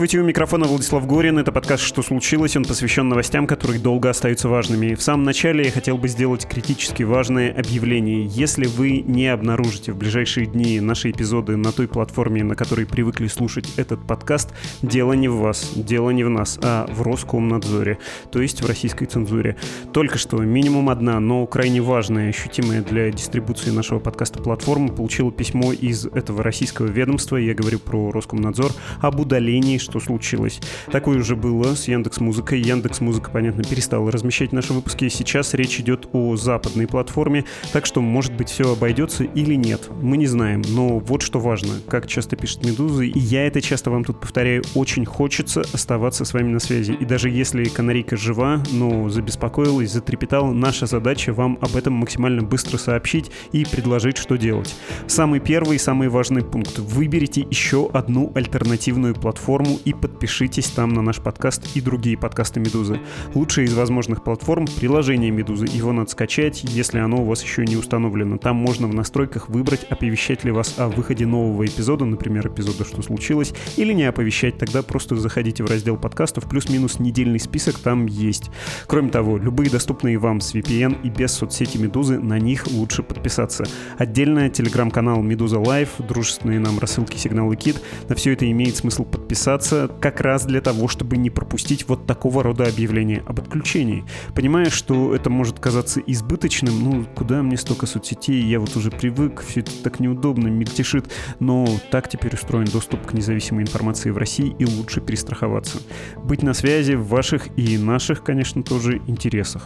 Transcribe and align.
Здравствуйте, 0.00 0.24
у 0.24 0.26
микрофона 0.26 0.66
Владислав 0.66 1.06
Горин. 1.06 1.36
Это 1.36 1.52
подкаст 1.52 1.82
«Что 1.82 2.00
случилось?». 2.00 2.56
Он 2.56 2.64
посвящен 2.64 3.10
новостям, 3.10 3.46
которые 3.46 3.78
долго 3.78 4.08
остаются 4.08 4.48
важными. 4.48 4.94
В 4.94 5.02
самом 5.02 5.24
начале 5.24 5.66
я 5.66 5.70
хотел 5.70 5.98
бы 5.98 6.08
сделать 6.08 6.46
критически 6.48 7.02
важное 7.02 7.52
объявление. 7.52 8.24
Если 8.24 8.64
вы 8.64 9.02
не 9.02 9.26
обнаружите 9.26 9.92
в 9.92 9.98
ближайшие 9.98 10.46
дни 10.46 10.80
наши 10.80 11.10
эпизоды 11.10 11.56
на 11.58 11.70
той 11.70 11.86
платформе, 11.86 12.42
на 12.42 12.54
которой 12.54 12.86
привыкли 12.86 13.26
слушать 13.26 13.68
этот 13.76 14.06
подкаст, 14.06 14.54
дело 14.80 15.12
не 15.12 15.28
в 15.28 15.36
вас, 15.36 15.72
дело 15.76 16.08
не 16.08 16.24
в 16.24 16.30
нас, 16.30 16.58
а 16.62 16.86
в 16.90 17.02
Роскомнадзоре, 17.02 17.98
то 18.32 18.40
есть 18.40 18.62
в 18.62 18.66
российской 18.66 19.04
цензуре. 19.04 19.58
Только 19.92 20.16
что 20.16 20.38
минимум 20.38 20.88
одна, 20.88 21.20
но 21.20 21.46
крайне 21.46 21.82
важная, 21.82 22.30
ощутимая 22.30 22.80
для 22.80 23.10
дистрибуции 23.10 23.68
нашего 23.68 23.98
подкаста 23.98 24.42
платформа 24.42 24.88
получила 24.88 25.30
письмо 25.30 25.74
из 25.74 26.06
этого 26.06 26.42
российского 26.42 26.86
ведомства, 26.86 27.36
я 27.36 27.52
говорю 27.52 27.80
про 27.80 28.10
Роскомнадзор, 28.12 28.72
об 29.02 29.20
удалении 29.20 29.76
что 29.90 29.98
случилось. 30.00 30.60
Такое 30.90 31.18
уже 31.18 31.34
было 31.34 31.74
с 31.74 31.88
Яндекс 31.88 32.20
Музыкой. 32.20 32.60
Яндекс 32.60 33.00
Музыка, 33.00 33.30
понятно, 33.30 33.64
перестала 33.64 34.10
размещать 34.10 34.52
наши 34.52 34.72
выпуски. 34.72 35.08
Сейчас 35.08 35.52
речь 35.54 35.80
идет 35.80 36.08
о 36.12 36.36
западной 36.36 36.86
платформе, 36.86 37.44
так 37.72 37.86
что, 37.86 38.00
может 38.00 38.32
быть, 38.32 38.48
все 38.50 38.72
обойдется 38.72 39.24
или 39.24 39.54
нет. 39.54 39.90
Мы 40.00 40.16
не 40.16 40.26
знаем, 40.26 40.62
но 40.68 41.00
вот 41.00 41.22
что 41.22 41.40
важно. 41.40 41.74
Как 41.88 42.06
часто 42.06 42.36
пишет 42.36 42.64
Медуза, 42.64 43.02
и 43.02 43.18
я 43.18 43.46
это 43.46 43.60
часто 43.60 43.90
вам 43.90 44.04
тут 44.04 44.20
повторяю, 44.20 44.62
очень 44.74 45.04
хочется 45.04 45.62
оставаться 45.72 46.24
с 46.24 46.32
вами 46.32 46.52
на 46.52 46.60
связи. 46.60 46.92
И 46.92 47.04
даже 47.04 47.28
если 47.28 47.64
канарейка 47.64 48.16
жива, 48.16 48.62
но 48.70 49.08
забеспокоилась, 49.08 49.90
затрепетала, 49.92 50.52
наша 50.52 50.86
задача 50.86 51.32
вам 51.32 51.58
об 51.60 51.74
этом 51.74 51.94
максимально 51.94 52.42
быстро 52.42 52.78
сообщить 52.78 53.30
и 53.50 53.64
предложить, 53.64 54.18
что 54.18 54.36
делать. 54.36 54.74
Самый 55.08 55.40
первый 55.40 55.80
самый 55.80 56.08
важный 56.08 56.44
пункт. 56.44 56.78
Выберите 56.78 57.46
еще 57.50 57.90
одну 57.92 58.30
альтернативную 58.34 59.14
платформу 59.14 59.79
и 59.84 59.92
подпишитесь 59.92 60.66
там 60.66 60.90
на 60.90 61.02
наш 61.02 61.20
подкаст 61.20 61.76
и 61.76 61.80
другие 61.80 62.16
подкасты 62.18 62.60
Медузы. 62.60 63.00
Лучшее 63.34 63.66
из 63.66 63.74
возможных 63.74 64.24
платформ— 64.24 64.66
приложение 64.78 65.30
Медузы. 65.30 65.66
Его 65.66 65.92
надо 65.92 66.10
скачать, 66.10 66.62
если 66.64 66.98
оно 66.98 67.22
у 67.22 67.24
вас 67.24 67.42
еще 67.42 67.64
не 67.64 67.76
установлено. 67.76 68.38
Там 68.38 68.56
можно 68.56 68.86
в 68.86 68.94
настройках 68.94 69.48
выбрать, 69.48 69.84
оповещать 69.84 70.44
ли 70.44 70.50
вас 70.50 70.74
о 70.78 70.88
выходе 70.88 71.26
нового 71.26 71.64
эпизода, 71.64 72.04
например, 72.04 72.48
эпизода 72.48 72.84
«Что 72.84 73.02
случилось», 73.02 73.52
или 73.76 73.92
не 73.92 74.04
оповещать. 74.04 74.58
Тогда 74.58 74.82
просто 74.82 75.16
заходите 75.16 75.64
в 75.64 75.70
раздел 75.70 75.96
подкастов, 75.96 76.48
плюс-минус 76.48 76.98
недельный 76.98 77.40
список 77.40 77.78
там 77.78 78.06
есть. 78.06 78.50
Кроме 78.86 79.10
того, 79.10 79.38
любые 79.38 79.70
доступные 79.70 80.18
вам 80.18 80.40
с 80.40 80.54
VPN 80.54 81.02
и 81.02 81.10
без 81.10 81.32
соцсети 81.32 81.78
Медузы, 81.78 82.18
на 82.18 82.38
них 82.38 82.66
лучше 82.66 83.02
подписаться. 83.02 83.64
Отдельно 83.98 84.50
телеграм-канал 84.50 85.22
Медуза 85.22 85.58
Лайв, 85.58 85.90
дружественные 85.98 86.58
нам 86.60 86.78
рассылки 86.78 87.16
Сигналы 87.16 87.56
Кит. 87.56 87.80
На 88.08 88.14
все 88.14 88.32
это 88.32 88.50
имеет 88.50 88.76
смысл 88.76 89.04
подписаться 89.04 89.59
подписаться 89.60 89.90
как 90.00 90.20
раз 90.20 90.44
для 90.44 90.60
того, 90.60 90.88
чтобы 90.88 91.16
не 91.16 91.30
пропустить 91.30 91.86
вот 91.88 92.06
такого 92.06 92.42
рода 92.42 92.64
объявления 92.64 93.22
об 93.26 93.40
отключении. 93.40 94.04
Понимая, 94.34 94.70
что 94.70 95.14
это 95.14 95.30
может 95.30 95.58
казаться 95.58 96.00
избыточным, 96.00 96.82
ну, 96.82 97.06
куда 97.14 97.42
мне 97.42 97.56
столько 97.56 97.86
соцсетей, 97.86 98.42
я 98.42 98.58
вот 98.58 98.76
уже 98.76 98.90
привык, 98.90 99.42
все 99.46 99.60
это 99.60 99.70
так 99.82 100.00
неудобно, 100.00 100.48
мельтешит, 100.48 101.10
но 101.38 101.66
так 101.90 102.08
теперь 102.08 102.34
устроен 102.34 102.66
доступ 102.66 103.06
к 103.06 103.12
независимой 103.12 103.62
информации 103.62 104.10
в 104.10 104.18
России 104.18 104.54
и 104.58 104.64
лучше 104.64 105.00
перестраховаться. 105.00 105.78
Быть 106.16 106.42
на 106.42 106.54
связи 106.54 106.94
в 106.94 107.06
ваших 107.08 107.48
и 107.58 107.76
наших, 107.78 108.22
конечно, 108.22 108.62
тоже 108.62 109.00
интересах. 109.06 109.64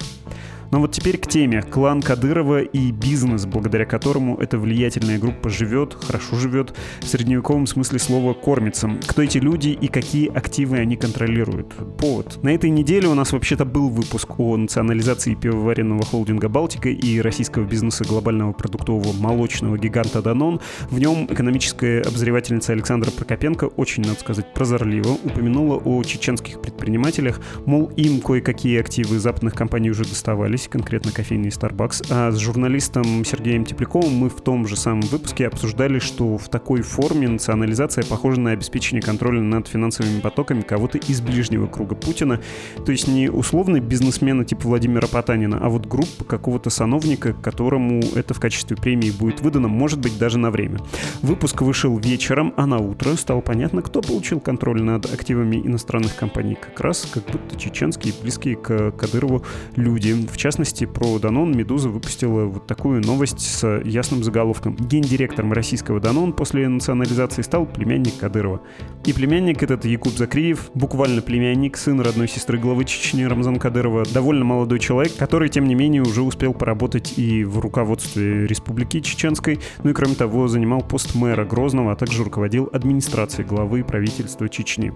Но 0.75 0.81
вот 0.81 0.91
теперь 0.91 1.19
к 1.19 1.29
теме. 1.29 1.63
Клан 1.63 2.03
Кадырова 2.03 2.63
и 2.63 2.91
бизнес, 2.91 3.47
благодаря 3.47 3.85
которому 3.85 4.37
эта 4.39 4.59
влиятельная 4.59 5.21
группа 5.21 5.49
живет, 5.49 5.95
хорошо 5.95 6.35
живет, 6.35 6.75
в 7.01 7.07
средневековом 7.07 7.69
смысле 7.69 8.01
слова 8.01 8.35
кормится. 8.35 8.91
Кто 9.07 9.23
эти 9.23 9.39
люди 9.39 9.69
и 9.69 9.87
какие 9.87 10.29
активы 10.37 10.79
они 10.79 10.97
контролируют? 10.97 11.77
Повод. 11.97 12.43
На 12.43 12.53
этой 12.53 12.71
неделе 12.71 13.07
у 13.07 13.15
нас 13.15 13.31
вообще-то 13.31 13.65
был 13.65 13.89
выпуск 13.89 14.41
о 14.41 14.57
национализации 14.57 15.37
пивоваренного 15.37 16.05
холдинга 16.05 16.49
«Балтика» 16.49 16.89
и 16.89 17.21
российского 17.21 17.63
бизнеса 17.63 18.03
глобального 18.03 18.53
продуктового 18.53 19.13
молочного 19.13 19.79
гиганта 19.79 20.23
«Данон». 20.23 20.61
В 20.91 20.99
нем 20.99 21.29
экономическая 21.31 22.01
обозревательница 22.01 22.73
Александра 22.73 23.13
Прокопенко 23.13 23.67
очень, 23.67 24.03
надо 24.03 24.19
сказать, 24.19 24.53
прозорливо 24.53 25.13
упомянула 25.23 25.77
о 25.77 26.03
чеченских 26.03 26.61
предпринимателях, 26.61 27.41
мол, 27.65 27.93
им 27.95 28.21
кое-какие 28.21 28.81
активы 28.81 29.21
западных 29.21 29.55
компаний 29.55 29.91
уже 29.93 30.03
доставались, 30.03 30.64
здесь 30.65 30.69
конкретно 30.69 31.13
кофейный 31.13 31.49
Starbucks. 31.49 32.07
А 32.11 32.31
с 32.31 32.39
журналистом 32.39 33.25
Сергеем 33.25 33.65
Тепляковым 33.65 34.15
мы 34.15 34.29
в 34.29 34.41
том 34.41 34.67
же 34.67 34.77
самом 34.77 35.03
выпуске 35.03 35.47
обсуждали, 35.47 35.99
что 35.99 36.39
в 36.39 36.49
такой 36.49 36.83
форме 36.83 37.29
национализация 37.29 38.05
похожа 38.05 38.41
на 38.41 38.53
обеспечение 38.53 39.03
контроля 39.03 39.41
над 39.41 39.69
финансовыми 39.69 40.21
потоками 40.21 40.63
кого-то 40.63 40.99
из 40.99 41.21
ближнего 41.21 41.67
круга 41.67 41.95
Путина. 41.95 42.41
То 42.85 42.93
есть 42.93 43.09
не 43.09 43.29
условный 43.29 43.81
бизнесмена 43.81 44.45
типа 44.45 44.69
Владимира 44.69 45.07
Потанина, 45.07 45.59
а 45.61 45.69
вот 45.69 45.87
группа 45.87 46.25
какого-то 46.25 46.71
сановника, 46.71 47.33
которому 47.35 48.01
это 48.15 48.35
в 48.35 48.41
качестве 48.41 48.77
премии 48.77 49.11
будет 49.11 49.41
выдано, 49.41 49.69
может 49.69 50.01
быть, 50.01 50.19
даже 50.19 50.39
на 50.39 50.51
время. 50.51 50.79
Выпуск 51.23 51.63
вышел 51.63 51.97
вечером, 51.99 52.55
а 52.57 52.67
на 52.67 52.79
утро 52.79 53.15
стало 53.17 53.41
понятно, 53.41 53.83
кто 53.83 54.01
получил 54.01 54.41
контроль 54.41 54.83
над 54.83 55.13
активами 55.13 55.57
иностранных 55.57 56.17
компаний. 56.17 56.57
Как 56.61 56.81
раз 56.81 57.07
как 57.13 57.25
будто 57.25 57.59
чеченские, 57.59 58.15
близкие 58.23 58.57
к 58.57 58.93
Кадырову 58.93 59.45
люди. 59.77 60.15
В 60.15 60.37
частности, 60.37 60.54
частности, 60.55 60.85
про 60.87 61.19
Данон 61.19 61.51
Медуза 61.57 61.89
выпустила 61.89 62.45
вот 62.45 62.69
такую 62.69 63.05
новость 63.05 63.41
с 63.41 63.81
ясным 63.85 64.23
заголовком. 64.23 64.77
Гендиректором 64.77 65.53
российского 65.53 65.99
Данон 65.99 66.33
после 66.33 66.69
национализации 66.69 67.43
стал 67.43 67.67
племянник 67.67 68.17
Кадырова. 68.19 68.61
И 69.05 69.13
племянник 69.13 69.65
этот 69.65 69.85
Якуб 69.85 70.13
Закриев, 70.13 70.71
буквально 70.73 71.23
племянник, 71.23 71.77
сын 71.77 72.01
родной 72.01 72.29
сестры 72.29 72.57
главы 72.59 72.85
Чечни 72.85 73.25
Рамзан 73.25 73.57
Кадырова, 73.57 74.05
довольно 74.15 74.45
молодой 74.45 74.79
человек, 74.79 75.17
который, 75.17 75.49
тем 75.49 75.67
не 75.67 75.75
менее, 75.75 76.03
уже 76.03 76.23
успел 76.23 76.55
поработать 76.55 77.19
и 77.19 77.43
в 77.43 77.59
руководстве 77.59 78.47
Республики 78.47 79.01
Чеченской, 79.01 79.59
ну 79.83 79.91
и, 79.91 79.93
кроме 79.93 80.15
того, 80.15 80.47
занимал 80.47 80.83
пост 80.83 81.17
мэра 81.17 81.45
Грозного, 81.45 81.91
а 81.91 81.97
также 81.97 82.23
руководил 82.23 82.71
администрацией 82.73 83.45
главы 83.45 83.83
правительства 83.83 84.49
Чечни. 84.49 84.93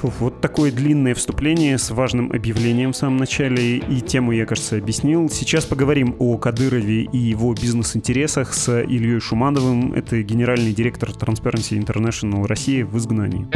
Вот 0.00 0.40
такое 0.40 0.72
длинное 0.72 1.14
вступление 1.14 1.76
с 1.76 1.90
важным 1.90 2.32
объявлением 2.32 2.92
в 2.92 2.96
самом 2.96 3.18
начале, 3.18 3.76
и 3.76 4.00
тему 4.00 4.32
я, 4.32 4.46
кажется, 4.46 4.80
объяснил. 4.84 5.30
Сейчас 5.30 5.64
поговорим 5.64 6.14
о 6.18 6.36
Кадырове 6.36 7.04
и 7.04 7.16
его 7.16 7.54
бизнес-интересах 7.54 8.52
с 8.52 8.82
Ильей 8.82 9.18
Шумановым. 9.18 9.94
Это 9.94 10.22
генеральный 10.22 10.74
директор 10.74 11.08
Transparency 11.08 11.82
International 11.82 12.46
России 12.46 12.82
в 12.82 12.98
изгнании. 12.98 13.48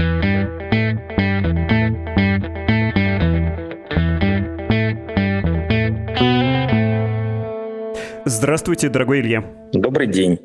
Здравствуйте, 8.25 8.89
дорогой 8.89 9.21
Илья. 9.21 9.45
Добрый 9.75 10.07
день. 10.07 10.39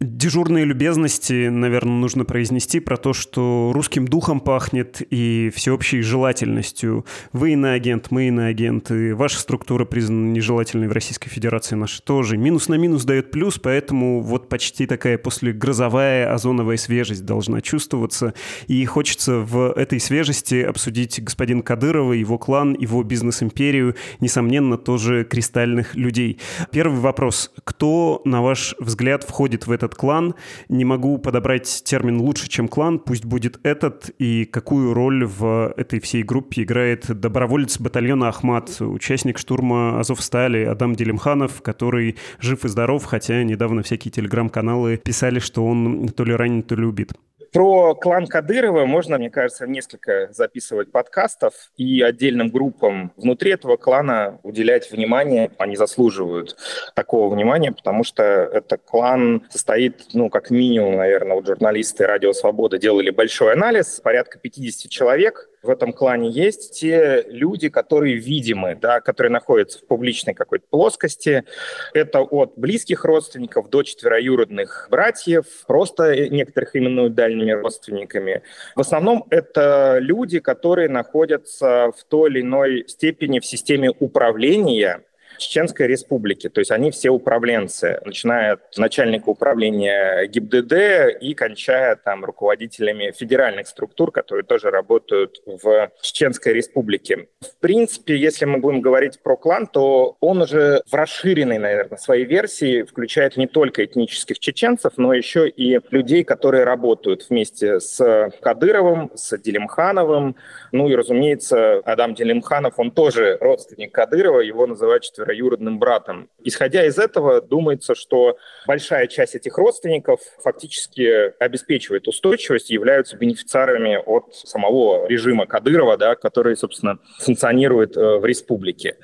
Дежурные 0.00 0.64
любезности, 0.64 1.48
наверное, 1.48 1.94
нужно 1.94 2.24
произнести 2.24 2.80
про 2.80 2.96
то, 2.96 3.12
что 3.12 3.70
русским 3.74 4.08
духом 4.08 4.40
пахнет 4.40 5.02
и 5.10 5.50
всеобщей 5.54 6.02
желательностью. 6.02 7.04
Вы 7.32 7.52
иноагент, 7.52 8.10
мы 8.10 8.28
иноагент, 8.28 8.90
и 8.90 9.12
ваша 9.12 9.38
структура 9.38 9.84
признана 9.84 10.32
нежелательной 10.32 10.88
в 10.88 10.92
Российской 10.92 11.28
Федерации, 11.28 11.74
наша 11.74 12.02
тоже. 12.02 12.36
Минус 12.36 12.68
на 12.68 12.74
минус 12.74 13.04
дает 13.04 13.30
плюс, 13.30 13.58
поэтому 13.58 14.20
вот 14.20 14.48
почти 14.48 14.86
такая 14.86 15.18
послегрозовая 15.18 16.32
озоновая 16.32 16.76
свежесть 16.76 17.24
должна 17.24 17.60
чувствоваться. 17.60 18.34
И 18.66 18.84
хочется 18.84 19.38
в 19.38 19.72
этой 19.72 20.00
свежести 20.00 20.62
обсудить 20.62 21.22
господин 21.22 21.62
Кадырова, 21.62 22.12
его 22.12 22.38
клан, 22.38 22.74
его 22.78 23.02
бизнес-империю, 23.02 23.96
несомненно, 24.20 24.78
тоже 24.78 25.24
кристальных 25.24 25.94
людей. 25.94 26.38
Первый 26.72 27.00
вопрос. 27.00 27.52
Кто, 27.64 28.22
на 28.24 28.42
ваш 28.42 28.74
взгляд, 28.78 29.24
входит 29.24 29.66
в 29.66 29.69
в 29.70 29.72
этот 29.72 29.94
клан. 29.94 30.34
Не 30.68 30.84
могу 30.84 31.18
подобрать 31.18 31.82
термин 31.84 32.20
лучше, 32.20 32.48
чем 32.48 32.68
клан, 32.68 32.98
пусть 32.98 33.24
будет 33.24 33.58
этот. 33.62 34.10
И 34.18 34.44
какую 34.44 34.92
роль 34.92 35.24
в 35.24 35.72
этой 35.76 36.00
всей 36.00 36.22
группе 36.22 36.64
играет 36.64 37.06
доброволец 37.08 37.78
батальона 37.78 38.28
Ахмат, 38.28 38.80
участник 38.80 39.38
штурма 39.38 40.00
Азовстали 40.00 40.64
Адам 40.64 40.94
Делимханов, 40.94 41.62
который 41.62 42.16
жив 42.40 42.64
и 42.64 42.68
здоров, 42.68 43.04
хотя 43.04 43.42
недавно 43.44 43.82
всякие 43.82 44.10
телеграм-каналы 44.10 44.96
писали, 44.96 45.38
что 45.38 45.64
он 45.64 46.08
то 46.08 46.24
ли 46.24 46.34
ранен, 46.34 46.62
то 46.62 46.74
ли 46.74 46.84
убит. 46.84 47.12
Про 47.52 47.94
клан 47.94 48.26
Кадырова 48.26 48.86
можно, 48.86 49.18
мне 49.18 49.30
кажется, 49.30 49.66
несколько 49.66 50.28
записывать 50.32 50.92
подкастов 50.92 51.54
и 51.76 52.00
отдельным 52.00 52.48
группам 52.48 53.12
внутри 53.16 53.52
этого 53.52 53.76
клана 53.76 54.38
уделять 54.44 54.90
внимание. 54.92 55.50
Они 55.58 55.76
заслуживают 55.76 56.56
такого 56.94 57.34
внимания, 57.34 57.72
потому 57.72 58.04
что 58.04 58.22
этот 58.22 58.82
клан 58.82 59.46
состоит, 59.50 60.08
ну, 60.12 60.30
как 60.30 60.50
минимум, 60.50 60.96
наверное, 60.96 61.34
вот 61.34 61.46
журналисты 61.46 62.06
«Радио 62.06 62.32
Свобода» 62.32 62.78
делали 62.78 63.10
большой 63.10 63.54
анализ, 63.54 64.00
порядка 64.00 64.38
50 64.38 64.90
человек– 64.90 65.48
в 65.62 65.68
этом 65.68 65.92
клане 65.92 66.30
есть 66.30 66.78
те 66.80 67.24
люди, 67.28 67.68
которые 67.68 68.16
видимы, 68.16 68.76
да, 68.80 69.00
которые 69.00 69.30
находятся 69.30 69.78
в 69.78 69.86
публичной 69.86 70.34
какой-то 70.34 70.64
плоскости. 70.70 71.44
Это 71.92 72.20
от 72.20 72.54
близких 72.56 73.04
родственников 73.04 73.68
до 73.68 73.82
четвероюродных 73.82 74.88
братьев, 74.90 75.44
просто 75.66 76.28
некоторых 76.30 76.76
именуют 76.76 77.14
дальними 77.14 77.52
родственниками. 77.52 78.42
В 78.74 78.80
основном 78.80 79.26
это 79.30 79.98
люди, 80.00 80.38
которые 80.38 80.88
находятся 80.88 81.92
в 81.96 82.04
той 82.04 82.30
или 82.30 82.40
иной 82.40 82.84
степени 82.88 83.40
в 83.40 83.46
системе 83.46 83.90
управления 83.98 85.02
Чеченской 85.40 85.86
Республики. 85.86 86.48
То 86.48 86.60
есть 86.60 86.70
они 86.70 86.90
все 86.90 87.10
управленцы, 87.10 88.00
начиная 88.04 88.52
от 88.52 88.76
начальника 88.76 89.28
управления 89.28 90.26
ГИБДД 90.26 91.20
и 91.20 91.34
кончая 91.34 91.96
там 91.96 92.24
руководителями 92.24 93.12
федеральных 93.16 93.66
структур, 93.66 94.12
которые 94.12 94.44
тоже 94.44 94.70
работают 94.70 95.42
в 95.46 95.90
Чеченской 96.00 96.52
Республике. 96.52 97.28
В 97.40 97.58
принципе, 97.60 98.16
если 98.16 98.44
мы 98.44 98.58
будем 98.58 98.80
говорить 98.80 99.20
про 99.22 99.36
клан, 99.36 99.66
то 99.66 100.16
он 100.20 100.42
уже 100.42 100.82
в 100.90 100.94
расширенной, 100.94 101.58
наверное, 101.58 101.98
своей 101.98 102.24
версии 102.24 102.82
включает 102.82 103.36
не 103.36 103.46
только 103.46 103.84
этнических 103.84 104.38
чеченцев, 104.38 104.94
но 104.96 105.12
еще 105.12 105.48
и 105.48 105.80
людей, 105.90 106.24
которые 106.24 106.64
работают 106.64 107.26
вместе 107.28 107.80
с 107.80 108.30
Кадыровым, 108.40 109.10
с 109.14 109.36
Делимхановым. 109.38 110.36
Ну 110.72 110.88
и, 110.88 110.94
разумеется, 110.94 111.78
Адам 111.84 112.14
Делимханов, 112.14 112.78
он 112.78 112.90
тоже 112.90 113.38
родственник 113.40 113.92
Кадырова, 113.92 114.40
его 114.40 114.66
называют 114.66 115.02
четверо 115.02 115.29
троюродным 115.30 115.78
братом. 115.78 116.28
Исходя 116.42 116.84
из 116.84 116.98
этого, 116.98 117.40
думается, 117.40 117.94
что 117.94 118.36
большая 118.66 119.06
часть 119.06 119.36
этих 119.36 119.56
родственников 119.58 120.20
фактически 120.42 121.32
обеспечивает 121.42 122.08
устойчивость 122.08 122.70
и 122.70 122.74
являются 122.74 123.16
бенефициарами 123.16 123.96
от 124.04 124.34
самого 124.34 125.06
режима 125.06 125.46
Кадырова, 125.46 125.96
да, 125.96 126.16
который, 126.16 126.56
собственно, 126.56 126.98
функционирует 127.20 127.96
э, 127.96 128.18
в 128.18 128.24
республике. 128.24 128.96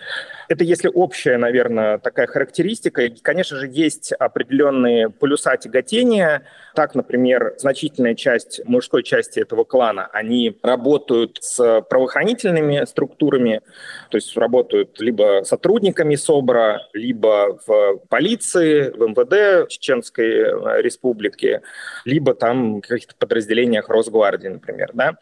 Это 0.48 0.64
если 0.64 0.90
общая, 0.92 1.38
наверное, 1.38 1.98
такая 1.98 2.26
характеристика. 2.26 3.02
И, 3.02 3.10
конечно 3.20 3.56
же, 3.56 3.68
есть 3.68 4.12
определенные 4.12 5.10
полюса 5.10 5.56
тяготения. 5.56 6.46
Так, 6.74 6.94
например, 6.94 7.54
значительная 7.58 8.14
часть 8.14 8.60
мужской 8.64 9.02
части 9.02 9.40
этого 9.40 9.64
клана, 9.64 10.08
они 10.12 10.58
работают 10.62 11.38
с 11.40 11.82
правоохранительными 11.88 12.84
структурами, 12.84 13.62
то 14.10 14.16
есть 14.16 14.36
работают 14.36 15.00
либо 15.00 15.42
сотрудниками 15.44 16.15
СОБРа, 16.16 16.88
либо 16.92 17.58
в 17.66 17.98
полиции, 18.08 18.90
в 18.90 19.08
МВД 19.08 19.68
Чеченской 19.70 20.26
э, 20.26 20.82
Республики, 20.82 21.62
либо 22.04 22.34
там 22.34 22.78
в 22.78 22.80
каких-то 22.82 23.14
подразделениях 23.18 23.88
Росгвардии, 23.88 24.48
например. 24.48 24.90
Да? 24.94 25.16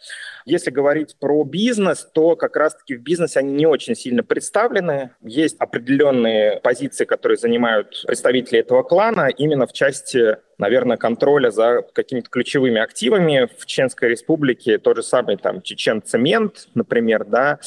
Если 0.44 0.70
говорить 0.70 1.17
про 1.19 1.44
бизнес, 1.44 2.08
то 2.12 2.37
как 2.37 2.56
раз-таки 2.56 2.96
в 2.96 3.02
бизнесе 3.02 3.41
они 3.41 3.52
не 3.52 3.67
очень 3.67 3.94
сильно 3.94 4.23
представлены. 4.23 5.11
Есть 5.23 5.56
определенные 5.58 6.61
позиции, 6.61 7.05
которые 7.05 7.38
занимают 7.38 8.05
представители 8.06 8.61
этого 8.61 8.82
клана 8.82 9.29
именно 9.29 9.67
в 9.67 9.73
части 9.73 10.37
наверное, 10.59 10.97
контроля 10.97 11.51
за 11.51 11.83
какими-то 11.93 12.31
ключевыми 12.31 12.81
активами 12.81 13.49
в 13.59 13.67
Чеченской 13.67 14.09
республике, 14.09 14.79
тот 14.79 14.97
же 14.97 15.03
самый 15.03 15.37
там 15.37 15.62
Чечен-цемент, 15.62 16.69
например, 16.75 17.25
да, 17.25 17.59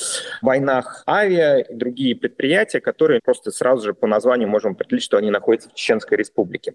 войнах 0.41 1.03
авиа 1.07 1.59
и 1.59 1.73
другие 1.73 2.15
предприятия, 2.15 2.81
которые 2.81 3.21
просто 3.23 3.51
сразу 3.51 3.85
же 3.85 3.93
по 3.93 4.07
названию 4.07 4.49
можем 4.49 4.73
определить, 4.73 5.03
что 5.03 5.17
они 5.17 5.31
находятся 5.31 5.69
в 5.69 5.73
Чеченской 5.73 6.17
республике. 6.17 6.73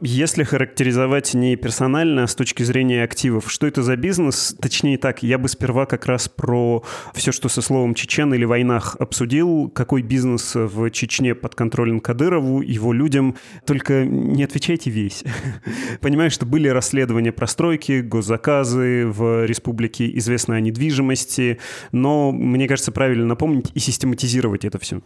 Если 0.00 0.42
характеризовать 0.42 1.34
не 1.34 1.56
персонально, 1.56 2.24
а 2.24 2.26
с 2.26 2.34
точки 2.34 2.62
зрения 2.62 3.02
активов, 3.02 3.50
что 3.50 3.66
это 3.66 3.82
за 3.82 3.96
бизнес? 3.96 4.56
Точнее 4.60 4.98
так, 4.98 5.22
я 5.22 5.38
бы 5.38 5.48
сперва 5.48 5.86
как 5.86 6.06
раз 6.06 6.28
про 6.28 6.82
все, 7.14 7.32
что 7.32 7.48
со 7.48 7.62
словом 7.62 7.94
«чечен» 7.94 8.32
или 8.34 8.44
«войнах» 8.44 8.96
обсудил, 8.98 9.68
какой 9.68 10.02
бизнес 10.02 10.54
в 10.54 10.90
Чечне 10.90 11.34
подконтролен 11.34 12.00
Кадырову, 12.00 12.60
его 12.60 12.92
людям. 12.92 13.36
Только 13.64 14.04
не 14.04 14.44
отвечайте 14.44 14.90
весь. 14.90 15.24
Понимаю, 16.00 16.30
что 16.30 16.46
были 16.46 16.68
расследования 16.68 17.32
про 17.32 17.46
стройки, 17.46 18.00
госзаказы 18.00 19.06
в 19.06 19.46
республике, 19.46 20.10
известно 20.18 20.56
о 20.56 20.60
недвижимости, 20.60 21.58
но 21.92 22.32
мне 22.32 22.68
кажется 22.68 22.92
правильно 22.92 23.26
напомнить 23.26 23.70
и 23.74 23.78
систематизировать 23.78 24.64
это 24.64 24.78
все. 24.78 25.00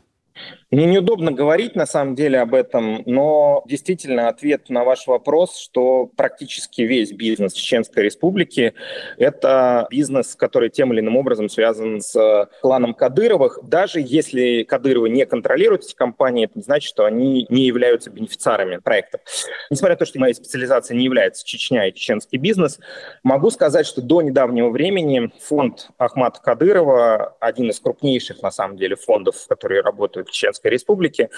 Мне 0.70 0.86
неудобно 0.86 1.32
говорить 1.32 1.74
на 1.74 1.84
самом 1.84 2.14
деле 2.14 2.38
об 2.38 2.54
этом, 2.54 3.02
но 3.04 3.64
действительно 3.66 4.28
ответ 4.28 4.70
на 4.70 4.84
ваш 4.84 5.08
вопрос, 5.08 5.58
что 5.58 6.06
практически 6.06 6.82
весь 6.82 7.10
бизнес 7.10 7.54
Чеченской 7.54 8.04
Республики– 8.04 8.74
это 9.18 9.88
бизнес, 9.90 10.36
который 10.36 10.70
тем 10.70 10.92
или 10.92 11.00
иным 11.00 11.16
образом 11.16 11.48
связан 11.48 12.00
с 12.00 12.48
кланом 12.62 12.94
Кадыровых. 12.94 13.58
Даже 13.64 14.00
если 14.00 14.62
Кадыровы 14.62 15.10
не 15.10 15.26
контролируют 15.26 15.86
эти 15.86 15.94
компании, 15.96 16.44
это 16.44 16.52
не 16.56 16.62
значит, 16.62 16.88
что 16.88 17.04
они 17.04 17.46
не 17.48 17.64
являются 17.64 18.10
бенефициарами 18.10 18.76
проектов. 18.76 19.22
Несмотря 19.70 19.94
на 19.94 19.98
то, 19.98 20.06
что 20.06 20.20
моя 20.20 20.34
специализация 20.34 20.96
не 20.96 21.04
является 21.04 21.44
Чечня 21.44 21.88
и 21.88 21.92
чеченский 21.92 22.38
бизнес, 22.38 22.78
могу 23.24 23.50
сказать, 23.50 23.86
что 23.86 24.02
до 24.02 24.22
недавнего 24.22 24.70
времени 24.70 25.32
фонд 25.40 25.88
Ахмата 25.98 26.40
Кадырова, 26.40 27.36
один 27.40 27.70
из 27.70 27.80
крупнейших 27.80 28.40
на 28.42 28.52
самом 28.52 28.76
деле 28.76 28.94
фондов, 28.94 29.48
которые 29.48 29.80
работают 29.80 30.29
Чеченской 30.30 30.70
Республики, 30.70 31.30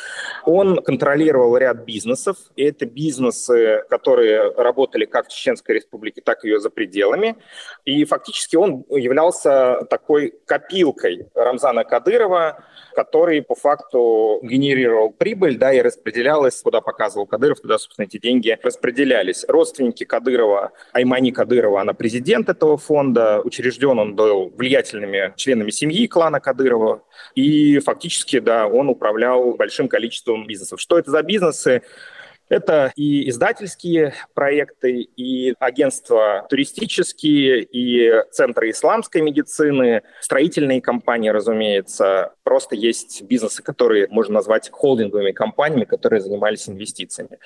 он 0.44 0.82
контролировал 0.82 1.56
ряд 1.56 1.84
бизнесов. 1.84 2.36
И 2.56 2.64
это 2.64 2.86
бизнесы, 2.86 3.84
которые 3.88 4.52
работали 4.52 5.04
как 5.04 5.26
в 5.26 5.30
Чеченской 5.30 5.76
Республике, 5.76 6.20
так 6.20 6.44
и 6.44 6.48
ее 6.48 6.60
за 6.60 6.70
пределами. 6.70 7.36
И 7.84 8.04
фактически 8.04 8.56
он 8.56 8.84
являлся 8.90 9.86
такой 9.90 10.34
копилкой 10.46 11.28
Рамзана 11.34 11.84
Кадырова, 11.84 12.64
который 12.94 13.42
по 13.42 13.54
факту 13.54 14.40
генерировал 14.42 15.10
прибыль, 15.10 15.56
да, 15.56 15.72
и 15.72 15.80
распределялась, 15.80 16.60
куда 16.60 16.80
показывал 16.80 17.26
Кадыров, 17.26 17.60
туда, 17.60 17.78
собственно, 17.78 18.06
эти 18.06 18.18
деньги 18.18 18.58
распределялись. 18.62 19.44
Родственники 19.48 20.04
Кадырова, 20.04 20.72
Аймани 20.92 21.30
Кадырова, 21.30 21.80
она 21.80 21.94
президент 21.94 22.48
этого 22.48 22.76
фонда, 22.76 23.40
учрежден 23.42 23.98
он 23.98 24.14
был 24.14 24.52
влиятельными 24.56 25.32
членами 25.36 25.70
семьи 25.70 26.06
клана 26.06 26.40
Кадырова, 26.40 27.02
и 27.34 27.78
фактически, 27.78 28.38
да, 28.38 28.66
он 28.66 28.81
управлял 28.88 29.54
большим 29.54 29.88
количеством 29.88 30.46
бизнесов. 30.46 30.80
Что 30.80 30.98
это 30.98 31.10
за 31.10 31.22
бизнесы? 31.22 31.82
Это 32.52 32.92
и 32.96 33.30
издательские 33.30 34.12
проекты, 34.34 35.08
и 35.16 35.54
агентства 35.58 36.46
туристические, 36.50 37.62
и 37.62 38.12
центры 38.30 38.68
исламской 38.68 39.22
медицины, 39.22 40.02
строительные 40.20 40.82
компании, 40.82 41.30
разумеется. 41.30 42.34
Просто 42.44 42.76
есть 42.76 43.22
бизнесы, 43.22 43.62
которые 43.62 44.06
можно 44.08 44.34
назвать 44.34 44.68
холдинговыми 44.70 45.32
компаниями, 45.32 45.84
которые 45.84 46.20
занимались 46.20 46.68
инвестициями. 46.68 47.38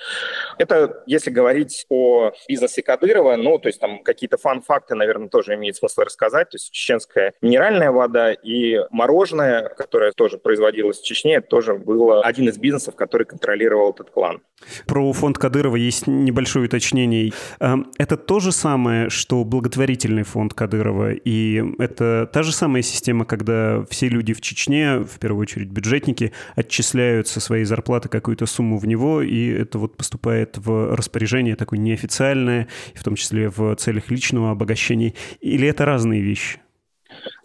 Это 0.58 1.04
если 1.06 1.30
говорить 1.30 1.86
о 1.88 2.32
бизнесе 2.48 2.82
Кадырова, 2.82 3.36
ну, 3.36 3.60
то 3.60 3.68
есть 3.68 3.78
там 3.78 4.02
какие-то 4.02 4.38
фан-факты, 4.38 4.96
наверное, 4.96 5.28
тоже 5.28 5.54
имеет 5.54 5.76
смысл 5.76 6.00
рассказать. 6.00 6.50
То 6.50 6.56
есть 6.56 6.72
чеченская 6.72 7.32
минеральная 7.40 7.92
вода 7.92 8.32
и 8.32 8.80
мороженое, 8.90 9.68
которое 9.68 10.10
тоже 10.10 10.38
производилось 10.38 10.98
в 10.98 11.04
Чечне, 11.04 11.36
это 11.36 11.46
тоже 11.46 11.74
было 11.74 12.24
один 12.24 12.48
из 12.48 12.58
бизнесов, 12.58 12.96
который 12.96 13.24
контролировал 13.24 13.92
этот 13.92 14.10
клан. 14.10 14.42
Про 14.86 15.12
фонд 15.12 15.38
Кадырова 15.38 15.76
есть 15.76 16.06
небольшое 16.06 16.66
уточнение. 16.66 17.32
Эм, 17.60 17.92
это 17.98 18.16
то 18.16 18.40
же 18.40 18.52
самое, 18.52 19.10
что 19.10 19.44
благотворительный 19.44 20.22
фонд 20.22 20.54
Кадырова, 20.54 21.12
и 21.12 21.62
это 21.78 22.28
та 22.32 22.42
же 22.42 22.52
самая 22.52 22.82
система, 22.82 23.26
когда 23.26 23.84
все 23.90 24.08
люди 24.08 24.32
в 24.32 24.40
Чечне, 24.40 25.00
в 25.00 25.18
первую 25.18 25.42
очередь 25.42 25.68
бюджетники, 25.68 26.32
отчисляют 26.54 27.28
со 27.28 27.40
своей 27.40 27.64
зарплаты 27.64 28.08
какую-то 28.08 28.46
сумму 28.46 28.78
в 28.78 28.86
него, 28.86 29.20
и 29.20 29.48
это 29.48 29.78
вот 29.78 29.96
поступает 29.96 30.56
в 30.56 30.94
распоряжение 30.96 31.54
такое 31.54 31.78
неофициальное, 31.78 32.68
в 32.94 33.04
том 33.04 33.14
числе 33.14 33.50
в 33.50 33.74
целях 33.76 34.10
личного 34.10 34.50
обогащения. 34.50 35.12
Или 35.40 35.68
это 35.68 35.84
разные 35.84 36.22
вещи? 36.22 36.60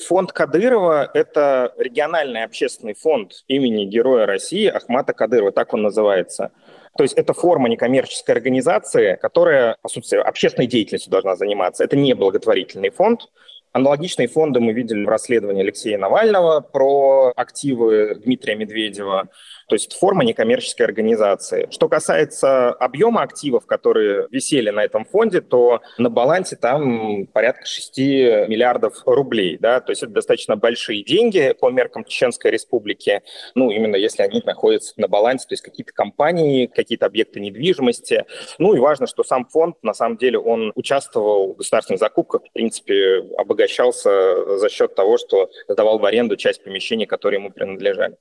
Фонд 0.07 0.31
Кадырова– 0.31 1.09
это 1.13 1.73
региональный 1.77 2.43
общественный 2.43 2.93
фонд 2.93 3.43
имени 3.47 3.85
Героя 3.85 4.25
России 4.25 4.67
Ахмата 4.67 5.13
Кадырова, 5.13 5.51
так 5.51 5.73
он 5.73 5.83
называется. 5.83 6.51
То 6.97 7.03
есть 7.03 7.17
это 7.17 7.33
форма 7.33 7.69
некоммерческой 7.69 8.35
организации, 8.35 9.17
которая, 9.21 9.77
по 9.81 9.89
сути, 9.89 10.15
общественной 10.15 10.67
деятельностью 10.67 11.11
должна 11.11 11.35
заниматься. 11.35 11.83
Это 11.83 11.95
не 11.95 12.13
благотворительный 12.13 12.89
фонд. 12.89 13.29
Аналогичные 13.73 14.27
фонды 14.27 14.59
мы 14.59 14.73
видели 14.73 15.05
в 15.05 15.09
расследовании 15.09 15.61
Алексея 15.63 15.97
Навального 15.97 16.59
про 16.59 17.31
активы 17.35 18.15
Дмитрия 18.15 18.55
Медведева. 18.55 19.29
То 19.71 19.75
есть 19.75 19.93
форма 19.93 20.25
некоммерческой 20.25 20.85
организации. 20.85 21.69
Что 21.71 21.87
касается 21.87 22.71
объема 22.71 23.21
активов, 23.21 23.65
которые 23.65 24.27
висели 24.29 24.69
на 24.69 24.83
этом 24.83 25.05
фонде, 25.05 25.39
то 25.39 25.79
на 25.97 26.09
балансе 26.09 26.57
там 26.57 27.25
порядка 27.27 27.65
6 27.65 27.97
миллиардов 27.97 29.01
рублей. 29.05 29.57
Да? 29.57 29.79
То 29.79 29.93
есть 29.93 30.03
это 30.03 30.11
достаточно 30.11 30.57
большие 30.57 31.05
деньги 31.05 31.55
по 31.57 31.69
меркам 31.69 32.03
Чеченской 32.03 32.51
Республики. 32.51 33.21
Ну, 33.55 33.71
именно 33.71 33.95
если 33.95 34.23
они 34.23 34.41
находятся 34.43 34.91
на 34.97 35.07
балансе, 35.07 35.47
то 35.47 35.53
есть 35.53 35.63
какие-то 35.63 35.93
компании, 35.93 36.65
какие-то 36.65 37.05
объекты 37.05 37.39
недвижимости. 37.39 38.25
Ну 38.59 38.73
и 38.73 38.79
важно, 38.79 39.07
что 39.07 39.23
сам 39.23 39.45
фонд, 39.45 39.77
на 39.83 39.93
самом 39.93 40.17
деле, 40.17 40.37
он 40.37 40.73
участвовал 40.75 41.53
в 41.53 41.55
государственных 41.55 42.01
закупках, 42.01 42.41
в 42.43 42.51
принципе, 42.51 43.23
обогащался 43.37 44.57
за 44.57 44.67
счет 44.67 44.95
того, 44.95 45.17
что 45.17 45.49
сдавал 45.69 45.97
в 45.97 46.03
аренду 46.03 46.35
часть 46.35 46.61
помещений, 46.61 47.05
которые 47.05 47.39
ему 47.39 47.51
принадлежали. 47.51 48.17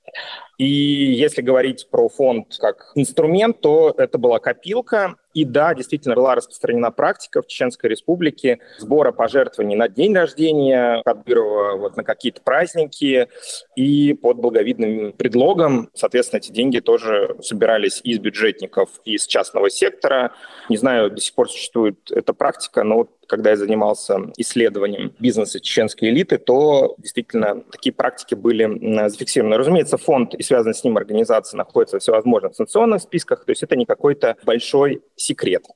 И 0.59 0.65
если 0.65 1.40
говорить 1.43 1.89
про 1.91 2.09
фонд 2.09 2.57
как 2.59 2.93
инструмент, 2.95 3.61
то 3.61 3.95
это 3.97 4.19
была 4.19 4.39
копилка, 4.39 5.17
и 5.35 5.45
да, 5.45 5.75
действительно 5.75 6.15
была 6.15 6.35
распространена 6.35 6.91
практика 6.91 7.43
в 7.43 7.47
Чеченской 7.47 7.91
Республике 7.91 8.59
сбора 8.79 9.13
пожертвований 9.13 9.77
на 9.77 9.89
день 9.89 10.15
рождения 10.15 11.03
Кадырова, 11.05 11.77
вот 11.77 11.97
на 11.97 12.05
какие-то 12.05 12.43
праздники, 12.43 13.29
и 13.77 14.15
под 14.15 14.39
благовидным 14.39 15.13
предлогом, 15.13 15.91
соответственно, 15.95 16.39
эти 16.39 16.53
деньги 16.53 16.81
тоже 16.81 17.37
собирались 17.43 18.01
из 18.03 18.19
бюджетников, 18.19 18.89
из 19.05 19.27
частного 19.27 19.71
сектора. 19.71 20.33
Не 20.69 20.77
знаю, 20.77 21.11
до 21.11 21.21
сих 21.21 21.35
пор 21.35 21.51
существует 21.51 22.11
эта 22.11 22.33
практика, 22.35 22.83
но 22.83 23.09
когда 23.27 23.51
я 23.51 23.57
занимался 23.57 24.19
исследованием 24.37 25.15
бизнеса 25.21 25.61
чеченской 25.61 26.09
элиты, 26.09 26.37
то 26.37 26.97
действительно 26.99 27.63
такие 27.71 27.93
практики 27.93 28.35
были 28.35 29.09
зафиксированы. 29.09 29.57
Разумеется, 29.57 29.97
фонд 29.99 30.35
и 30.35 30.43
связанная 30.43 30.75
с 30.75 30.83
ним 30.83 30.97
организация 30.97 31.57
находятся 31.57 31.99
в 31.99 32.03
всевозможных 32.03 32.57
санкционных 32.57 33.03
списках, 33.03 33.45
то 33.45 33.53
есть 33.53 33.63
это 33.63 33.77
не 33.77 33.87
какой-то 33.87 34.37
большой 34.43 35.03
секрет. 35.21 35.67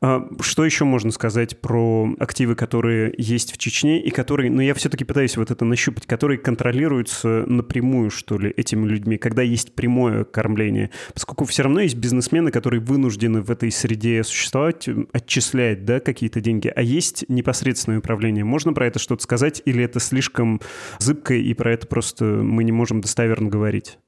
А 0.00 0.28
что 0.40 0.64
еще 0.64 0.84
можно 0.84 1.10
сказать 1.12 1.60
про 1.60 2.12
активы, 2.18 2.54
которые 2.54 3.14
есть 3.16 3.52
в 3.52 3.58
Чечне 3.58 4.02
и 4.02 4.10
которые, 4.10 4.50
ну 4.50 4.60
я 4.60 4.74
все-таки 4.74 5.04
пытаюсь 5.04 5.36
вот 5.36 5.50
это 5.50 5.64
нащупать, 5.64 6.06
которые 6.06 6.38
контролируются 6.38 7.44
напрямую, 7.46 8.10
что 8.10 8.38
ли, 8.38 8.50
этими 8.50 8.86
людьми, 8.86 9.16
когда 9.16 9.42
есть 9.42 9.74
прямое 9.74 10.24
кормление, 10.24 10.90
поскольку 11.14 11.44
все 11.44 11.62
равно 11.62 11.80
есть 11.80 11.96
бизнесмены, 11.96 12.50
которые 12.50 12.80
вынуждены 12.80 13.42
в 13.42 13.50
этой 13.50 13.70
среде 13.70 14.24
существовать, 14.24 14.88
отчислять, 15.12 15.84
да, 15.84 16.00
какие-то 16.00 16.40
деньги, 16.40 16.72
а 16.74 16.82
есть 16.82 17.24
непосредственное 17.28 18.00
управление. 18.00 18.44
Можно 18.44 18.72
про 18.72 18.86
это 18.86 18.98
что-то 18.98 19.22
сказать 19.22 19.62
или 19.64 19.84
это 19.84 20.00
слишком 20.00 20.60
зыбко 20.98 21.34
и 21.34 21.54
про 21.54 21.72
это 21.72 21.86
просто 21.86 22.24
мы 22.24 22.64
не 22.64 22.72
можем 22.72 23.00
достоверно 23.00 23.48
говорить? 23.48 23.98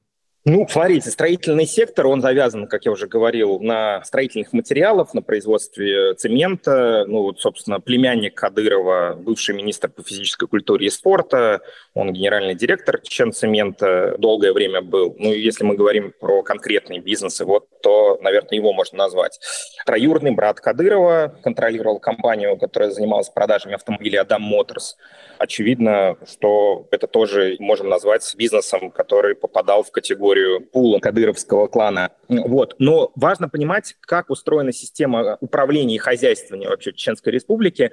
Ну, 0.47 0.67
смотрите, 0.69 1.09
строительный 1.09 1.65
сектор, 1.65 2.05
он 2.05 2.21
завязан, 2.21 2.67
как 2.67 2.85
я 2.85 2.91
уже 2.91 3.07
говорил, 3.07 3.59
на 3.59 4.03
строительных 4.03 4.53
материалах, 4.53 5.15
на 5.15 5.23
производстве 5.23 6.13
цемента. 6.13 7.03
Ну, 7.07 7.23
вот, 7.23 7.39
собственно, 7.39 7.79
племянник 7.79 8.35
Кадырова, 8.35 9.15
бывший 9.19 9.55
министр 9.55 9.89
по 9.89 10.03
физической 10.03 10.47
культуре 10.47 10.85
и 10.85 10.91
спорта, 10.91 11.61
он 11.95 12.13
генеральный 12.13 12.53
директор 12.53 12.99
Чечен-цемента, 13.01 14.17
долгое 14.19 14.53
время 14.53 14.81
был. 14.81 15.15
Ну, 15.17 15.33
если 15.33 15.63
мы 15.63 15.75
говорим 15.75 16.13
про 16.19 16.43
конкретные 16.43 17.01
бизнесы, 17.01 17.43
вот, 17.43 17.65
то, 17.85 18.17
наверное, 18.19 18.55
его 18.57 18.73
можно 18.73 18.97
назвать. 18.97 19.39
Троюродный 19.85 20.31
брат 20.31 20.59
Кадырова 20.59 21.35
контролировал 21.43 21.99
компанию, 21.99 22.57
которая 22.57 22.89
занималась 22.89 23.29
продажами 23.29 23.75
автомобилей 23.75 24.17
Адам 24.17 24.41
Моторс. 24.41 24.97
Очевидно, 25.37 26.17
что 26.25 26.87
это 26.89 27.05
тоже 27.05 27.57
можем 27.59 27.87
назвать 27.87 28.33
бизнесом, 28.35 28.89
который 28.89 29.35
попадал 29.35 29.83
в 29.83 29.91
категорию 29.91 30.61
пула 30.61 30.97
кадыровского 30.97 31.67
клана. 31.67 32.09
Вот. 32.27 32.73
Но 32.79 33.11
важно 33.15 33.49
понимать, 33.49 33.93
как 33.99 34.31
устроена 34.31 34.73
система 34.73 35.37
управления 35.39 35.93
и 35.93 35.99
хозяйствования 35.99 36.67
вообще 36.67 36.91
Чеченской 36.91 37.33
Республике. 37.33 37.91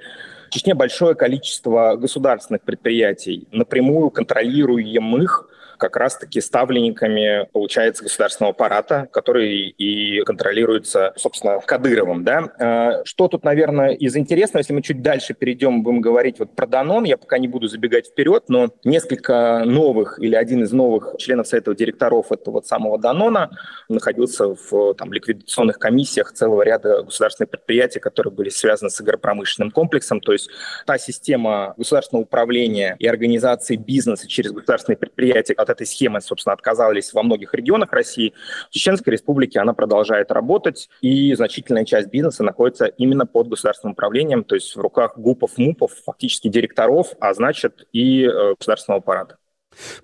В 0.53 0.55
Чечне 0.55 0.75
большое 0.75 1.15
количество 1.15 1.95
государственных 1.95 2.61
предприятий, 2.61 3.47
напрямую 3.51 4.11
контролируемых 4.11 5.49
как 5.83 5.97
раз-таки 5.97 6.39
ставленниками, 6.39 7.47
получается, 7.51 8.03
государственного 8.03 8.51
аппарата, 8.53 9.09
который 9.11 9.67
и 9.67 10.21
контролируется, 10.21 11.13
собственно, 11.17 11.59
Кадыровым. 11.59 12.23
Да? 12.23 12.53
А, 12.57 13.01
что 13.03 13.27
тут, 13.27 13.43
наверное, 13.43 13.89
из 13.89 14.15
интересного, 14.15 14.59
если 14.59 14.73
мы 14.73 14.81
чуть 14.81 15.01
дальше 15.01 15.33
перейдем, 15.33 15.83
будем 15.83 15.99
говорить 15.99 16.39
вот 16.39 16.55
про 16.55 16.67
Данон, 16.67 17.03
я 17.03 17.17
пока 17.17 17.37
не 17.37 17.49
буду 17.49 17.67
забегать 17.67 18.07
вперед, 18.07 18.45
но 18.47 18.69
несколько 18.85 19.63
новых 19.65 20.19
или 20.19 20.35
один 20.35 20.63
из 20.63 20.71
новых 20.71 21.15
членов 21.17 21.47
Совета 21.47 21.75
директоров 21.75 22.31
этого 22.31 22.55
вот 22.55 22.67
самого 22.67 22.97
Данона 22.97 23.51
находился 23.89 24.55
в 24.55 24.93
там, 24.93 25.11
ликвидационных 25.11 25.79
комиссиях 25.79 26.31
целого 26.31 26.61
ряда 26.61 27.03
государственных 27.03 27.49
предприятий, 27.49 27.99
которые 27.99 28.31
были 28.31 28.49
связаны 28.49 28.89
с 28.89 29.01
агропромышленным 29.01 29.71
комплексом. 29.71 30.21
То 30.21 30.31
есть 30.31 30.42
та 30.85 30.97
система 30.97 31.73
государственного 31.77 32.23
управления 32.23 32.95
и 32.99 33.07
организации 33.07 33.75
бизнеса 33.75 34.27
через 34.27 34.51
государственные 34.51 34.97
предприятия, 34.97 35.53
от 35.53 35.69
этой 35.69 35.85
схемы, 35.85 36.21
собственно, 36.21 36.53
отказались 36.53 37.13
во 37.13 37.23
многих 37.23 37.53
регионах 37.53 37.91
России. 37.91 38.33
В 38.69 38.73
Чеченской 38.73 39.13
Республике 39.13 39.59
она 39.59 39.73
продолжает 39.73 40.31
работать, 40.31 40.89
и 41.01 41.33
значительная 41.33 41.85
часть 41.85 42.09
бизнеса 42.09 42.43
находится 42.43 42.85
именно 42.85 43.25
под 43.25 43.47
государственным 43.49 43.93
управлением, 43.93 44.43
то 44.43 44.55
есть 44.55 44.75
в 44.75 44.79
руках 44.79 45.17
ГУПов, 45.17 45.57
МУПов, 45.57 45.91
фактически 46.05 46.47
директоров, 46.47 47.13
а 47.19 47.33
значит 47.33 47.87
и 47.91 48.23
э, 48.23 48.55
государственного 48.57 49.01
аппарата. 49.01 49.37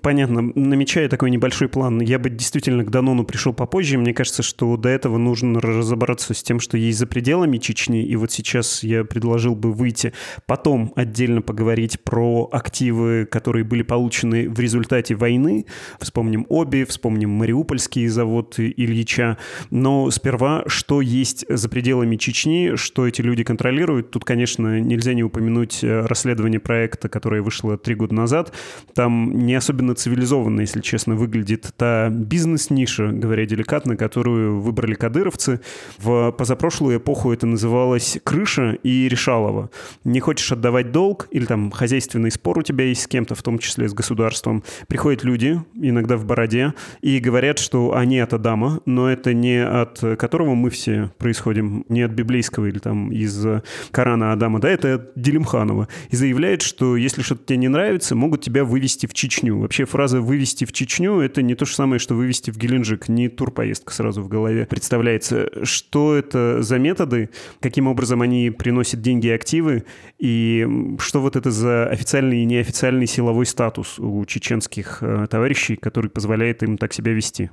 Понятно. 0.01 0.51
Намечая 0.55 1.09
такой 1.09 1.31
небольшой 1.31 1.67
план, 1.67 2.01
я 2.01 2.19
бы 2.19 2.29
действительно 2.29 2.83
к 2.83 2.89
Данону 2.89 3.23
пришел 3.23 3.53
попозже. 3.53 3.97
Мне 3.97 4.13
кажется, 4.13 4.43
что 4.43 4.77
до 4.77 4.89
этого 4.89 5.17
нужно 5.17 5.61
разобраться 5.61 6.33
с 6.33 6.43
тем, 6.43 6.59
что 6.59 6.77
есть 6.77 6.99
за 6.99 7.07
пределами 7.07 7.57
Чечни. 7.57 8.03
И 8.03 8.15
вот 8.15 8.31
сейчас 8.31 8.83
я 8.83 9.03
предложил 9.03 9.55
бы 9.55 9.71
выйти, 9.71 10.13
потом 10.45 10.93
отдельно 10.95 11.41
поговорить 11.41 12.01
про 12.01 12.49
активы, 12.51 13.27
которые 13.29 13.63
были 13.63 13.83
получены 13.83 14.49
в 14.49 14.59
результате 14.59 15.15
войны. 15.15 15.65
Вспомним 15.99 16.45
Оби, 16.49 16.83
вспомним 16.83 17.31
Мариупольский 17.31 18.07
завод 18.07 18.59
Ильича. 18.59 19.37
Но 19.69 20.09
сперва, 20.11 20.63
что 20.67 21.01
есть 21.01 21.45
за 21.49 21.69
пределами 21.69 22.15
Чечни, 22.15 22.75
что 22.75 23.07
эти 23.07 23.21
люди 23.21 23.43
контролируют. 23.43 24.11
Тут, 24.11 24.25
конечно, 24.25 24.79
нельзя 24.79 25.13
не 25.13 25.23
упомянуть 25.23 25.79
расследование 25.83 26.59
проекта, 26.59 27.09
которое 27.09 27.41
вышло 27.41 27.77
три 27.77 27.95
года 27.95 28.13
назад. 28.13 28.53
Там 28.93 29.45
не 29.45 29.55
особенно 29.59 29.93
цивилизованно, 29.93 30.61
если 30.61 30.81
честно, 30.81 31.15
выглядит 31.15 31.71
та 31.77 32.09
бизнес-ниша, 32.09 33.11
говоря 33.11 33.45
деликатно, 33.45 33.95
которую 33.95 34.59
выбрали 34.59 34.95
кадыровцы. 34.95 35.61
В 35.99 36.31
позапрошлую 36.31 36.97
эпоху 36.97 37.31
это 37.31 37.45
называлось 37.45 38.17
крыша 38.23 38.77
и 38.83 39.07
решалово. 39.07 39.69
Не 40.03 40.19
хочешь 40.19 40.51
отдавать 40.51 40.91
долг 40.91 41.27
или 41.29 41.45
там 41.45 41.71
хозяйственный 41.71 42.31
спор 42.31 42.57
у 42.57 42.61
тебя 42.63 42.85
есть 42.85 43.03
с 43.03 43.07
кем-то, 43.07 43.35
в 43.35 43.43
том 43.43 43.59
числе 43.59 43.87
с 43.87 43.93
государством. 43.93 44.63
Приходят 44.87 45.23
люди, 45.23 45.61
иногда 45.75 46.17
в 46.17 46.25
бороде, 46.25 46.73
и 47.01 47.19
говорят, 47.19 47.59
что 47.59 47.95
они 47.95 48.19
от 48.19 48.33
Адама, 48.33 48.81
но 48.85 49.09
это 49.09 49.33
не 49.33 49.63
от 49.63 49.99
которого 50.17 50.55
мы 50.55 50.69
все 50.69 51.11
происходим, 51.17 51.85
не 51.89 52.01
от 52.01 52.11
библейского 52.11 52.65
или 52.67 52.79
там 52.79 53.11
из 53.11 53.45
Корана 53.91 54.31
Адама, 54.31 54.59
да, 54.59 54.69
это 54.69 54.95
от 54.95 55.11
Делимханова. 55.15 55.87
И 56.09 56.15
заявляет, 56.15 56.61
что 56.61 56.95
если 56.95 57.21
что-то 57.21 57.45
тебе 57.45 57.57
не 57.57 57.67
нравится, 57.67 58.15
могут 58.15 58.41
тебя 58.41 58.63
вывести 58.63 59.05
в 59.05 59.13
Чечню 59.13 59.48
Чечню. 59.49 59.59
Вообще 59.59 59.85
фраза 59.85 60.21
«вывести 60.21 60.65
в 60.65 60.71
Чечню»— 60.71 61.19
это 61.21 61.41
не 61.41 61.55
то 61.55 61.65
же 61.65 61.73
самое, 61.73 61.99
что 61.99 62.15
«вывести 62.15 62.51
в 62.51 62.57
Геленджик». 62.57 63.09
Не 63.09 63.29
турпоездка 63.29 63.93
сразу 63.93 64.21
в 64.21 64.27
голове 64.27 64.65
представляется. 64.65 65.49
Что 65.63 66.15
это 66.15 66.61
за 66.61 66.77
методы, 66.77 67.29
каким 67.59 67.87
образом 67.87 68.21
они 68.21 68.49
приносят 68.51 69.01
деньги 69.01 69.27
и 69.27 69.31
активы, 69.31 69.85
и 70.17 70.67
что 70.99 71.21
вот 71.21 71.35
это 71.35 71.51
за 71.51 71.87
официальный 71.87 72.43
и 72.43 72.45
неофициальный 72.45 73.07
силовой 73.07 73.45
статус 73.45 73.99
у 73.99 74.25
чеченских 74.25 74.99
э, 75.01 75.27
товарищей, 75.29 75.75
который 75.75 76.09
позволяет 76.09 76.63
им 76.63 76.77
так 76.77 76.93
себя 76.93 77.13
вести? 77.13 77.49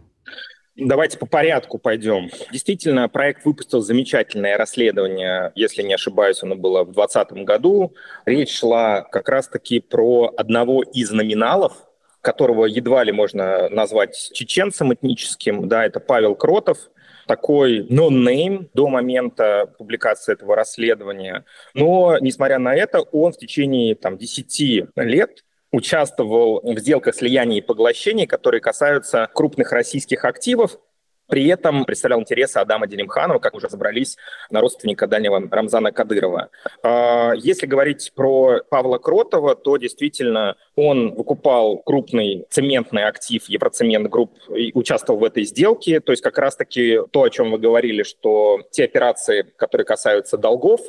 Давайте 0.76 1.16
по 1.16 1.24
порядку 1.24 1.78
пойдем. 1.78 2.28
Действительно, 2.52 3.08
проект 3.08 3.46
выпустил 3.46 3.80
замечательное 3.80 4.58
расследование, 4.58 5.50
если 5.54 5.82
не 5.82 5.94
ошибаюсь, 5.94 6.42
оно 6.42 6.54
было 6.54 6.82
в 6.82 6.92
2020 6.92 7.44
году. 7.46 7.94
Речь 8.26 8.58
шла 8.58 9.00
как 9.00 9.30
раз-таки 9.30 9.80
про 9.80 10.34
одного 10.36 10.82
из 10.82 11.10
номиналов, 11.12 11.85
которого 12.26 12.66
едва 12.66 13.04
ли 13.04 13.12
можно 13.12 13.68
назвать 13.68 14.32
чеченцем 14.34 14.92
этническим, 14.92 15.68
да, 15.68 15.86
это 15.86 16.00
Павел 16.00 16.34
Кротов, 16.34 16.90
такой 17.28 17.86
no-name 17.86 18.68
до 18.74 18.88
момента 18.88 19.72
публикации 19.78 20.32
этого 20.32 20.56
расследования. 20.56 21.44
Но, 21.74 22.18
несмотря 22.18 22.58
на 22.58 22.74
это, 22.74 23.00
он 23.00 23.32
в 23.32 23.36
течение 23.38 23.94
там, 23.94 24.18
10 24.18 24.88
лет 24.96 25.44
участвовал 25.70 26.60
в 26.64 26.78
сделках 26.80 27.14
слияния 27.14 27.58
и 27.58 27.60
поглощения, 27.60 28.26
которые 28.26 28.60
касаются 28.60 29.28
крупных 29.32 29.70
российских 29.70 30.24
активов, 30.24 30.80
При 31.28 31.46
этом 31.48 31.84
представлял 31.84 32.20
интересы 32.20 32.58
Адама 32.58 32.86
Делимханова, 32.86 33.38
как 33.38 33.54
уже 33.54 33.66
разобрались, 33.66 34.16
на 34.50 34.60
родственника 34.60 35.06
дальнего 35.06 35.42
Рамзана 35.50 35.92
Кадырова. 35.92 36.50
А, 36.82 37.32
если 37.36 37.66
говорить 37.66 38.12
про 38.14 38.60
Павла 38.68 38.98
Кротова, 38.98 39.54
то 39.56 39.76
действительно 39.76 40.56
он 40.76 41.14
выкупал 41.14 41.78
крупный 41.78 42.46
цементный 42.50 43.04
актив 43.04 43.44
Евроцемент 43.48 44.08
Групп 44.08 44.32
и 44.54 44.70
участвовал 44.74 45.20
в 45.20 45.24
этой 45.24 45.44
сделке. 45.44 46.00
То 46.00 46.12
есть 46.12 46.22
как 46.22 46.38
раз-таки 46.38 47.00
то, 47.10 47.22
о 47.22 47.30
чем 47.30 47.50
вы 47.50 47.58
говорили, 47.58 48.02
что 48.02 48.60
те 48.70 48.84
операции, 48.84 49.42
которые 49.56 49.84
касаются 49.84 50.38
долгов, 50.38 50.80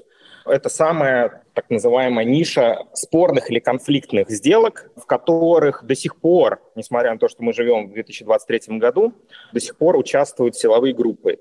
это 0.49 0.69
самая 0.69 1.43
так 1.53 1.69
называемая 1.69 2.25
ниша 2.25 2.85
спорных 2.93 3.49
или 3.49 3.59
конфликтных 3.59 4.29
сделок, 4.29 4.91
в 4.95 5.05
которых 5.05 5.83
до 5.83 5.95
сих 5.95 6.15
пор, 6.15 6.61
несмотря 6.75 7.13
на 7.13 7.19
то, 7.19 7.27
что 7.27 7.43
мы 7.43 7.53
живем 7.53 7.87
в 7.87 7.93
2023 7.93 8.77
году, 8.77 9.13
до 9.53 9.59
сих 9.59 9.75
пор 9.77 9.97
участвуют 9.97 10.55
силовые 10.55 10.93
группы. 10.93 11.39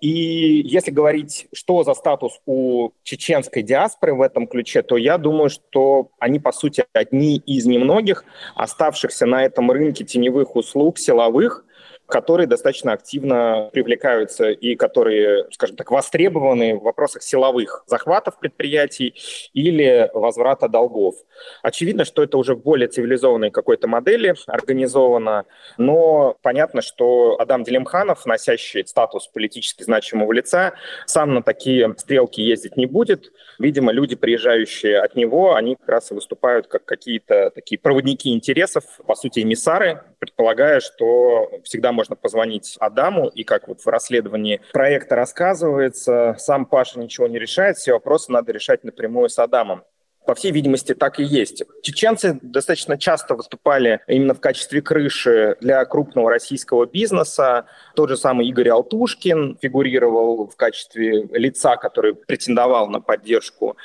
И 0.00 0.62
если 0.64 0.92
говорить, 0.92 1.48
что 1.52 1.82
за 1.82 1.92
статус 1.94 2.40
у 2.46 2.90
чеченской 3.02 3.62
диаспоры 3.62 4.14
в 4.14 4.22
этом 4.22 4.46
ключе, 4.46 4.82
то 4.82 4.96
я 4.96 5.18
думаю, 5.18 5.50
что 5.50 6.10
они, 6.20 6.38
по 6.38 6.52
сути, 6.52 6.84
одни 6.92 7.36
из 7.38 7.66
немногих 7.66 8.24
оставшихся 8.54 9.26
на 9.26 9.44
этом 9.44 9.70
рынке 9.72 10.04
теневых 10.04 10.54
услуг 10.54 10.98
силовых, 10.98 11.64
которые 12.08 12.46
достаточно 12.46 12.92
активно 12.92 13.70
привлекаются 13.72 14.50
и 14.50 14.74
которые, 14.74 15.46
скажем 15.52 15.76
так, 15.76 15.90
востребованы 15.90 16.74
в 16.76 16.82
вопросах 16.82 17.22
силовых 17.22 17.84
захватов 17.86 18.38
предприятий 18.38 19.14
или 19.52 20.10
возврата 20.14 20.68
долгов. 20.68 21.16
Очевидно, 21.62 22.04
что 22.04 22.22
это 22.22 22.38
уже 22.38 22.54
в 22.54 22.62
более 22.62 22.88
цивилизованной 22.88 23.50
какой-то 23.50 23.88
модели 23.88 24.34
организовано, 24.46 25.44
но 25.76 26.36
понятно, 26.42 26.80
что 26.82 27.36
Адам 27.38 27.62
Делимханов, 27.62 28.24
носящий 28.26 28.86
статус 28.86 29.28
политически 29.28 29.82
значимого 29.82 30.32
лица, 30.32 30.74
сам 31.06 31.34
на 31.34 31.42
такие 31.42 31.94
стрелки 31.98 32.40
ездить 32.40 32.76
не 32.76 32.86
будет. 32.86 33.30
Видимо, 33.58 33.92
люди, 33.92 34.16
приезжающие 34.16 34.98
от 34.98 35.14
него, 35.14 35.54
они 35.54 35.76
как 35.76 35.88
раз 35.88 36.10
и 36.10 36.14
выступают 36.14 36.68
как 36.68 36.84
какие-то 36.84 37.50
такие 37.50 37.78
проводники 37.78 38.32
интересов, 38.32 38.84
по 39.06 39.14
сути, 39.14 39.40
эмиссары, 39.40 40.02
предполагая, 40.18 40.80
что 40.80 41.50
всегда 41.64 41.92
можно 41.92 42.16
позвонить 42.16 42.76
Адаму, 42.80 43.28
и 43.28 43.44
как 43.44 43.68
вот 43.68 43.80
в 43.80 43.86
расследовании 43.86 44.60
проекта 44.72 45.16
рассказывается, 45.16 46.36
сам 46.38 46.66
Паша 46.66 46.98
ничего 46.98 47.26
не 47.26 47.38
решает, 47.38 47.76
все 47.76 47.92
вопросы 47.92 48.32
надо 48.32 48.52
решать 48.52 48.84
напрямую 48.84 49.28
с 49.28 49.38
Адамом 49.38 49.84
по 50.28 50.34
всей 50.34 50.52
видимости, 50.52 50.94
так 50.94 51.20
и 51.20 51.24
есть. 51.24 51.62
Чеченцы 51.80 52.38
достаточно 52.42 52.98
часто 52.98 53.34
выступали 53.34 54.00
именно 54.06 54.34
в 54.34 54.40
качестве 54.40 54.82
крыши 54.82 55.56
для 55.62 55.82
крупного 55.86 56.28
российского 56.28 56.84
бизнеса. 56.84 57.64
Тот 57.96 58.10
же 58.10 58.18
самый 58.18 58.46
Игорь 58.46 58.68
Алтушкин 58.68 59.56
фигурировал 59.62 60.46
в 60.46 60.54
качестве 60.54 61.26
лица, 61.32 61.76
который 61.76 62.14
претендовал 62.14 62.90
на 62.90 63.00
поддержку. 63.00 63.78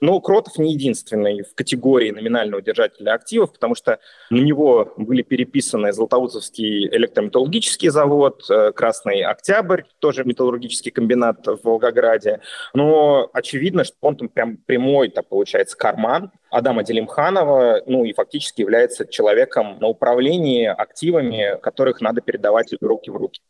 Но 0.00 0.18
Кротов 0.22 0.56
не 0.56 0.72
единственный 0.72 1.42
в 1.42 1.54
категории 1.54 2.12
номинального 2.12 2.62
держателя 2.62 3.12
активов, 3.12 3.52
потому 3.52 3.74
что 3.74 3.98
на 4.30 4.40
него 4.40 4.94
были 4.96 5.20
переписаны 5.20 5.92
Златоустовский 5.92 6.88
электрометаллургический 6.96 7.90
завод, 7.90 8.46
э, 8.48 8.72
Красный 8.72 9.20
Октябрь, 9.20 9.82
тоже 9.98 10.24
металлургический 10.24 10.92
комбинат 10.92 11.46
в 11.46 11.60
Волгограде. 11.62 12.40
Но 12.72 13.28
очевидно, 13.34 13.84
что 13.84 13.96
он 14.00 14.16
там 14.16 14.30
прям 14.30 14.56
прямой, 14.56 15.10
так 15.10 15.28
получается, 15.28 15.76
карман 15.90 16.30
Адама 16.50 16.82
Делимханова, 16.84 17.82
ну 17.86 18.04
и 18.04 18.12
фактически 18.12 18.60
является 18.60 19.06
человеком 19.06 19.78
на 19.80 19.88
управлении 19.88 20.66
активами, 20.66 21.58
которых 21.60 22.00
надо 22.00 22.20
передавать 22.20 22.72
из 22.72 22.78
руки 22.80 23.10
в 23.10 23.16
руки. 23.16 23.40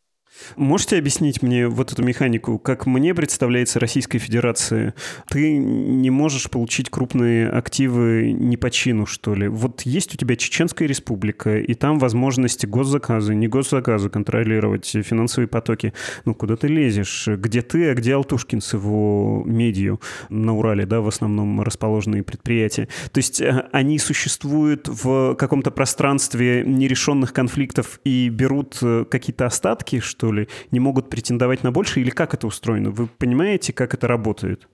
Можете 0.56 0.98
объяснить 0.98 1.42
мне 1.42 1.68
вот 1.68 1.92
эту 1.92 2.02
механику? 2.02 2.58
Как 2.58 2.86
мне 2.86 3.14
представляется 3.14 3.80
Российской 3.80 4.18
Федерации, 4.18 4.94
ты 5.28 5.56
не 5.56 6.10
можешь 6.10 6.50
получить 6.50 6.90
крупные 6.90 7.48
активы 7.48 8.32
не 8.32 8.56
по 8.56 8.70
чину, 8.70 9.06
что 9.06 9.34
ли? 9.34 9.48
Вот 9.48 9.82
есть 9.82 10.14
у 10.14 10.16
тебя 10.16 10.36
Чеченская 10.36 10.88
республика, 10.88 11.58
и 11.58 11.74
там 11.74 11.98
возможности 11.98 12.66
госзаказы, 12.66 13.34
не 13.34 13.48
госзаказы 13.48 14.08
контролировать, 14.08 14.86
финансовые 14.86 15.48
потоки. 15.48 15.92
Ну, 16.24 16.34
куда 16.34 16.56
ты 16.56 16.68
лезешь? 16.68 17.28
Где 17.28 17.62
ты, 17.62 17.90
а 17.90 17.94
где 17.94 18.14
Алтушкин 18.14 18.60
с 18.60 18.72
его 18.72 19.42
медью 19.44 20.00
на 20.28 20.56
Урале, 20.56 20.86
да, 20.86 21.00
в 21.00 21.08
основном 21.08 21.60
расположенные 21.62 22.22
предприятия? 22.22 22.88
То 23.12 23.18
есть 23.18 23.40
э, 23.40 23.68
они 23.72 23.98
существуют 23.98 24.88
в 24.88 25.34
каком-то 25.34 25.70
пространстве 25.70 26.64
нерешенных 26.64 27.32
конфликтов 27.32 28.00
и 28.04 28.28
берут 28.28 28.78
э, 28.82 29.04
какие-то 29.08 29.46
остатки, 29.46 30.00
что 30.00 30.19
ли, 30.28 30.48
не 30.70 30.80
могут 30.80 31.08
претендовать 31.08 31.62
на 31.62 31.72
больше, 31.72 32.00
или 32.00 32.10
как 32.10 32.34
это 32.34 32.46
устроено? 32.46 32.90
Вы 32.90 33.06
понимаете, 33.06 33.72
как 33.72 33.94
это 33.94 34.06
работает? 34.06 34.68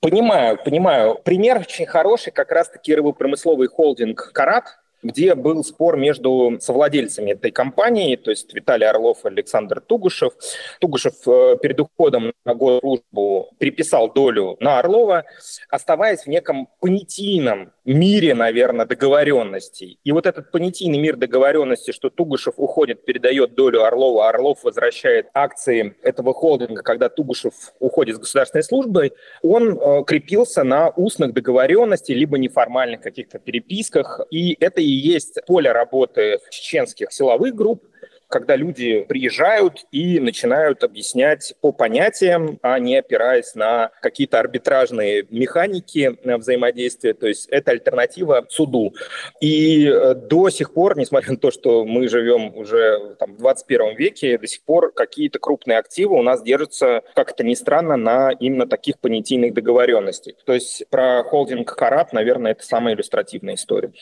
Понимаю, 0.00 0.58
понимаю. 0.64 1.18
Пример 1.24 1.58
очень 1.58 1.86
хороший, 1.86 2.32
как 2.32 2.52
раз-таки 2.52 2.94
рыбопромысловый 2.94 3.68
холдинг 3.68 4.30
«Карат», 4.32 4.78
где 5.02 5.34
был 5.34 5.64
спор 5.64 5.96
между 5.96 6.58
совладельцами 6.60 7.32
этой 7.32 7.50
компании, 7.50 8.16
то 8.16 8.30
есть 8.30 8.52
Виталий 8.54 8.86
Орлов 8.86 9.24
и 9.24 9.28
Александр 9.28 9.80
Тугушев. 9.80 10.32
Тугушев 10.80 11.14
э, 11.26 11.56
перед 11.60 11.80
уходом 11.80 12.32
на 12.44 12.54
госслужбу 12.54 13.50
приписал 13.58 14.12
долю 14.12 14.56
на 14.60 14.78
Орлова, 14.78 15.24
оставаясь 15.70 16.22
в 16.22 16.26
неком 16.26 16.68
понятийном 16.80 17.72
мире, 17.84 18.34
наверное, 18.34 18.86
договоренностей. 18.86 19.98
И 20.04 20.12
вот 20.12 20.26
этот 20.26 20.50
понятийный 20.50 20.98
мир 20.98 21.16
договоренности, 21.16 21.92
что 21.92 22.10
Тугушев 22.10 22.54
уходит, 22.56 23.04
передает 23.04 23.54
долю 23.54 23.84
Орлова, 23.84 24.26
а 24.26 24.28
Орлов 24.30 24.62
возвращает 24.62 25.28
акции 25.32 25.96
этого 26.02 26.34
холдинга, 26.34 26.82
когда 26.82 27.08
Тугушев 27.08 27.54
уходит 27.78 28.16
с 28.16 28.18
государственной 28.18 28.62
службы, 28.62 29.12
он 29.42 29.78
э, 29.78 30.04
крепился 30.04 30.64
на 30.64 30.90
устных 30.90 31.32
договоренностях, 31.32 32.16
либо 32.16 32.38
неформальных 32.38 33.00
каких-то 33.00 33.38
переписках. 33.38 34.20
И 34.30 34.56
это 34.60 34.80
и 34.88 34.90
есть 34.90 35.38
поле 35.46 35.70
работы 35.70 36.38
чеченских 36.50 37.12
силовых 37.12 37.54
групп, 37.54 37.84
когда 38.28 38.56
люди 38.56 39.04
приезжают 39.08 39.86
и 39.90 40.20
начинают 40.20 40.84
объяснять 40.84 41.54
по 41.60 41.72
понятиям, 41.72 42.58
а 42.62 42.78
не 42.78 42.96
опираясь 42.96 43.54
на 43.54 43.90
какие-то 44.02 44.38
арбитражные 44.38 45.26
механики 45.30 46.16
э, 46.22 46.36
взаимодействия. 46.36 47.14
То 47.14 47.26
есть 47.26 47.48
это 47.48 47.70
альтернатива 47.70 48.46
суду. 48.48 48.94
И 49.40 49.86
э, 49.86 50.14
до 50.14 50.50
сих 50.50 50.74
пор, 50.74 50.96
несмотря 50.98 51.32
на 51.32 51.38
то, 51.38 51.50
что 51.50 51.84
мы 51.84 52.08
живем 52.08 52.54
уже 52.54 53.16
там, 53.18 53.34
в 53.34 53.38
21 53.38 53.96
веке, 53.96 54.38
до 54.38 54.46
сих 54.46 54.62
пор 54.62 54.92
какие-то 54.92 55.38
крупные 55.38 55.78
активы 55.78 56.16
у 56.16 56.22
нас 56.22 56.42
держатся, 56.42 57.02
как 57.14 57.32
это 57.32 57.44
ни 57.44 57.54
странно, 57.54 57.96
на 57.96 58.30
именно 58.32 58.66
таких 58.66 58.98
понятийных 58.98 59.54
договоренностях. 59.54 60.34
То 60.44 60.52
есть 60.52 60.84
про 60.90 61.24
холдинг 61.24 61.74
Карат, 61.74 62.12
наверное, 62.12 62.52
это 62.52 62.62
самая 62.62 62.94
иллюстративная 62.94 63.54
история. 63.54 63.92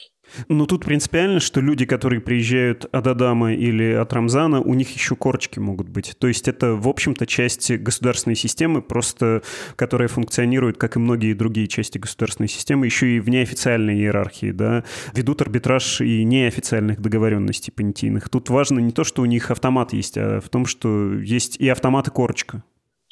Ну, 0.49 0.67
тут 0.67 0.85
принципиально, 0.85 1.41
что 1.41 1.61
люди, 1.61 1.85
которые 1.87 2.21
приезжают 2.21 2.85
от 2.93 3.07
Адама 3.07 3.55
или 3.55 3.93
от 3.93 4.13
Рамзана, 4.13 4.61
у 4.61 4.75
них 4.75 4.95
еще 4.95 5.17
корочки 5.17 5.59
могут 5.59 5.89
быть. 5.89 6.17
То 6.19 6.29
есть 6.29 6.49
это, 6.49 6.75
в 6.75 6.89
общем-то, 6.89 7.27
часть 7.27 7.71
государственной 7.71 8.37
системы, 8.37 8.83
просто 8.83 9.43
которая 9.77 10.09
функционирует, 10.09 10.77
как 10.79 10.97
и 10.97 10.99
многие 10.99 11.33
другие 11.33 11.69
части 11.69 11.99
государственной 11.99 12.49
системы, 12.49 12.87
еще 12.87 13.17
и 13.17 13.21
в 13.21 13.29
неофициальной 13.29 13.95
иерархии, 13.95 14.51
да, 14.51 14.85
ведут 15.15 15.43
арбитраж 15.43 16.01
и 16.01 16.25
неофициальных 16.25 17.01
договоренностей 17.01 17.73
понятийных. 17.73 18.29
Тут 18.29 18.51
важно 18.51 18.81
не 18.81 18.93
то, 18.93 19.05
что 19.05 19.23
у 19.23 19.27
них 19.27 19.51
автомат 19.51 19.93
есть, 19.93 20.19
а 20.19 20.41
в 20.41 20.49
том, 20.49 20.67
что 20.67 21.15
есть 21.15 21.57
и 21.57 21.69
автомат, 21.69 22.09
и 22.09 22.11
корочка. 22.11 22.63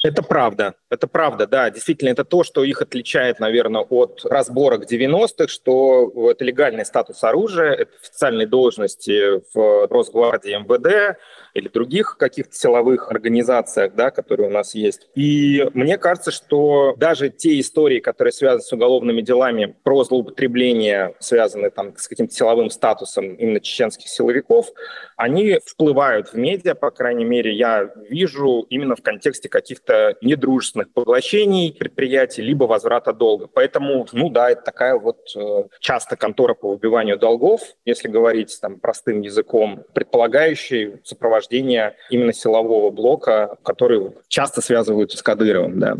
Это 0.05 0.21
правда, 0.21 0.75
это 0.91 1.07
правда, 1.07 1.47
да. 1.47 1.71
Действительно, 1.71 2.09
это 2.09 2.23
то, 2.23 2.43
что 2.43 2.63
их 2.63 2.79
отличает, 2.83 3.39
наверное, 3.39 3.81
от 3.81 4.21
разборок 4.23 4.85
90-х, 4.85 5.47
что 5.47 6.29
это 6.29 6.45
легальный 6.45 6.85
статус 6.85 7.23
оружия, 7.23 7.71
это 7.71 7.91
официальные 7.99 8.45
должности 8.45 9.41
в 9.55 9.87
Росгвардии 9.87 10.55
МВД, 10.55 11.17
или 11.55 11.69
других 11.69 12.17
каких-то 12.19 12.53
силовых 12.53 13.09
организациях, 13.09 13.95
да, 13.95 14.11
которые 14.11 14.49
у 14.49 14.51
нас 14.51 14.75
есть. 14.75 15.07
И 15.15 15.65
мне 15.73 15.97
кажется, 15.97 16.29
что 16.29 16.93
даже 16.97 17.29
те 17.29 17.59
истории, 17.59 17.99
которые 17.99 18.33
связаны 18.33 18.61
с 18.61 18.71
уголовными 18.73 19.21
делами 19.21 19.75
про 19.83 20.03
злоупотребление, 20.03 21.15
связанные 21.19 21.71
там 21.71 21.95
с 21.97 22.07
каким-то 22.07 22.33
силовым 22.33 22.69
статусом 22.69 23.33
именно 23.35 23.61
чеченских 23.61 24.09
силовиков, 24.09 24.67
они 25.15 25.59
всплывают 25.65 26.29
в 26.29 26.33
медиа, 26.35 26.75
по 26.75 26.91
крайней 26.91 27.25
мере, 27.25 27.55
я 27.55 27.89
вижу 28.09 28.67
именно 28.69 28.97
в 28.97 29.01
контексте 29.01 29.47
каких-то 29.47 29.94
недружественных 30.21 30.91
поглощений 30.93 31.73
предприятий, 31.73 32.41
либо 32.41 32.65
возврата 32.65 33.13
долга. 33.13 33.47
Поэтому, 33.47 34.07
ну 34.11 34.29
да, 34.29 34.49
это 34.49 34.61
такая 34.61 34.95
вот 34.95 35.17
э, 35.35 35.63
часто 35.79 36.15
контора 36.15 36.53
по 36.53 36.69
выбиванию 36.69 37.17
долгов, 37.17 37.61
если 37.85 38.07
говорить 38.07 38.57
там 38.61 38.79
простым 38.79 39.21
языком, 39.21 39.83
предполагающий 39.93 41.01
сопровождение 41.03 41.95
именно 42.09 42.33
силового 42.33 42.91
блока, 42.91 43.57
который 43.63 44.11
часто 44.27 44.61
связываются 44.61 45.17
с 45.17 45.23
Кадыровым, 45.23 45.79
да. 45.79 45.97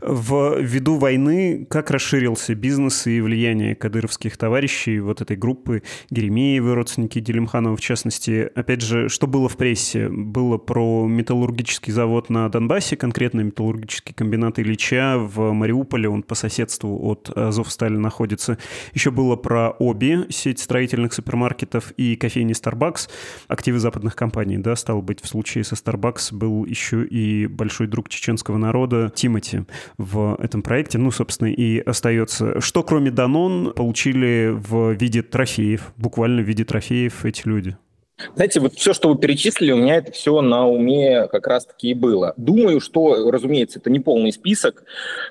В 0.00 0.60
виду 0.60 0.96
войны 0.96 1.66
как 1.68 1.90
расширился 1.90 2.54
бизнес 2.54 3.06
и 3.06 3.20
влияние 3.20 3.74
кадыровских 3.74 4.36
товарищей, 4.36 5.00
вот 5.00 5.20
этой 5.20 5.36
группы 5.36 5.82
Геремеевы, 6.10 6.74
родственники 6.74 7.20
Делимханова 7.20 7.76
в 7.76 7.80
частности? 7.80 8.50
Опять 8.54 8.82
же, 8.82 9.08
что 9.08 9.26
было 9.26 9.48
в 9.48 9.56
прессе? 9.56 10.08
Было 10.08 10.58
про 10.58 11.06
металлургический 11.06 11.92
завод 11.92 12.30
на 12.30 12.48
Донбассе, 12.48 12.96
конкретно 12.96 13.40
металлургический 13.40 14.14
комбинат 14.14 14.58
Ильича 14.58 15.16
в 15.18 15.52
Мариуполе, 15.52 16.08
он 16.08 16.22
по 16.22 16.34
соседству 16.34 16.98
от 17.08 17.30
Азовстали 17.30 17.96
находится. 17.96 18.58
Еще 18.92 19.10
было 19.10 19.36
про 19.36 19.70
Оби, 19.70 20.26
сеть 20.30 20.60
строительных 20.60 21.12
супермаркетов 21.12 21.92
и 21.92 22.16
кофейни 22.16 22.54
Starbucks, 22.54 23.08
активы 23.48 23.78
западных 23.78 24.16
компаний, 24.16 24.58
да, 24.58 24.76
стало 24.76 25.00
быть, 25.00 25.22
в 25.22 25.26
случае 25.26 25.64
со 25.64 25.74
Starbucks 25.74 26.34
был 26.34 26.64
еще 26.64 27.04
и 27.04 27.46
большой 27.46 27.86
друг 27.86 28.08
чеченского 28.08 28.58
народа 28.58 29.10
Тимати 29.14 29.61
в 29.98 30.36
этом 30.40 30.62
проекте, 30.62 30.98
ну, 30.98 31.10
собственно, 31.10 31.48
и 31.48 31.78
остается. 31.78 32.60
Что, 32.60 32.82
кроме 32.82 33.10
Данон, 33.10 33.72
получили 33.74 34.50
в 34.52 34.92
виде 34.92 35.22
трофеев, 35.22 35.92
буквально 35.96 36.42
в 36.42 36.46
виде 36.46 36.64
трофеев 36.64 37.24
эти 37.24 37.46
люди? 37.46 37.76
Знаете, 38.34 38.60
вот 38.60 38.74
все, 38.74 38.92
что 38.92 39.08
вы 39.08 39.18
перечислили, 39.18 39.72
у 39.72 39.76
меня 39.76 39.96
это 39.96 40.12
все 40.12 40.40
на 40.40 40.66
уме 40.68 41.26
как 41.28 41.46
раз-таки 41.46 41.90
и 41.90 41.94
было. 41.94 42.34
Думаю, 42.36 42.80
что, 42.80 43.30
разумеется, 43.30 43.78
это 43.78 43.90
не 43.90 44.00
полный 44.00 44.32
список, 44.32 44.84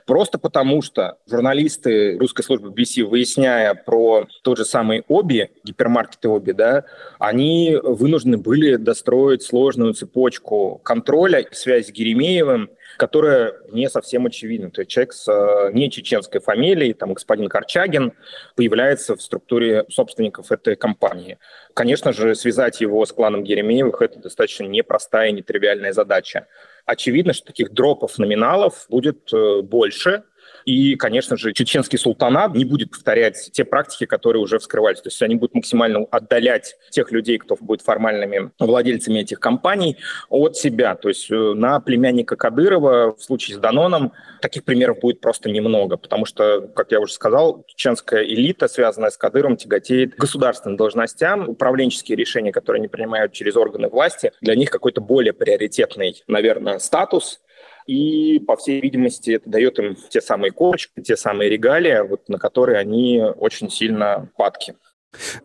просто 0.06 0.38
потому 0.38 0.82
что 0.82 1.18
журналисты 1.30 2.18
русской 2.18 2.44
службы 2.44 2.70
BBC, 2.70 3.04
выясняя 3.04 3.74
про 3.74 4.28
тот 4.44 4.58
же 4.58 4.66
самый 4.66 5.04
Оби, 5.08 5.52
гипермаркеты 5.64 6.28
Оби, 6.28 6.52
да, 6.52 6.84
они 7.20 7.78
вынуждены 7.82 8.38
были 8.38 8.76
достроить 8.76 9.44
сложную 9.44 9.94
цепочку 9.94 10.82
контроля 10.84 11.40
и 11.40 11.54
связи 11.54 11.88
с 11.88 11.92
Геремеевым, 11.92 12.70
которая 12.98 13.54
не 13.72 13.90
совсем 13.90 14.26
очевидна. 14.26 14.72
То 14.72 14.82
есть 14.82 14.92
человек 14.92 15.14
с 15.14 15.28
э, 15.28 15.72
не 15.74 15.90
чеченской 15.90 16.42
фамилией, 16.42 16.94
там 16.94 17.14
господин 17.14 17.50
Корчагин, 17.50 18.14
появляется 18.56 19.16
в 19.16 19.22
структуре 19.22 19.86
собственников 19.90 20.52
этой 20.52 20.76
компании. 20.76 21.38
Конечно 21.74 22.14
же, 22.14 22.36
связать 22.36 22.82
его 22.82 23.06
с 23.06 23.12
кланом 23.12 23.44
Еремеевых– 23.44 24.02
это 24.04 24.20
достаточно 24.20 24.66
непростая 24.66 25.30
и 25.30 25.34
нетривиальная 25.34 25.94
задача. 25.94 26.48
Очевидно, 26.86 27.34
что 27.34 27.48
таких 27.48 27.72
дропов 27.72 28.18
номиналов 28.18 28.86
будет 28.90 29.32
э, 29.34 29.62
больше, 29.62 30.24
и, 30.66 30.96
конечно 30.96 31.38
же, 31.38 31.54
чеченский 31.54 31.98
султанат 31.98 32.56
не 32.56 32.66
будет 32.66 32.92
повторять 32.92 33.50
те 33.52 33.64
практики, 33.64 34.06
которые 34.06 34.42
уже 34.42 34.60
вскрывались. 34.60 35.02
То 35.02 35.08
есть 35.08 35.22
они 35.22 35.36
будут 35.36 35.56
максимально 35.56 36.06
отдалять 36.12 36.76
тех 36.90 37.12
людей, 37.12 37.38
кто 37.38 37.56
будет 37.60 37.82
формальными 37.82 38.52
владельцами 38.60 39.20
этих 39.20 39.40
компаний, 39.40 39.98
от 40.30 40.56
себя. 40.58 40.96
То 40.96 41.10
есть 41.10 41.30
э, 41.32 41.36
на 41.36 41.80
племянника 41.80 42.36
Кадырова 42.36 43.16
в 43.16 43.22
случае 43.22 43.58
с 43.58 43.60
Даноном 43.60 44.14
таких 44.42 44.64
примеров 44.64 45.00
будет 45.00 45.22
просто 45.22 45.50
немного, 45.50 45.98
потому 45.98 46.26
что, 46.26 46.62
как 46.76 46.92
я 46.92 47.00
уже 47.00 47.14
сказал, 47.14 47.66
чеченская 47.68 48.24
элита, 48.24 48.68
связанная 48.68 49.10
с 49.10 49.18
Кадыром, 49.18 49.58
тяготеет 49.58 50.16
государственным 50.16 50.78
должностям. 50.78 51.50
Управленческие 51.50 52.16
решения, 52.16 52.52
которые 52.52 52.80
они 52.80 52.88
принимают 52.88 53.34
через 53.34 53.56
органы 53.56 53.90
власти, 53.90 54.32
для 54.42 54.56
них 54.56 54.70
какой-то 54.70 55.02
более 55.02 55.34
приоритетный, 55.34 56.24
наверное, 56.28 56.80
статус, 56.80 57.42
и, 57.88 58.40
по 58.40 58.56
всей 58.56 58.82
видимости, 58.82 59.32
это 59.32 59.50
дает 59.50 59.80
им 59.80 59.96
те 60.10 60.22
самые 60.22 60.52
корочки, 60.52 61.02
те 61.02 61.18
самые 61.18 61.50
регалии, 61.50 62.08
вот, 62.08 62.28
на 62.30 62.38
которые 62.38 62.80
они 62.80 63.22
очень 63.38 63.70
сильно 63.70 64.30
падки. 64.38 64.76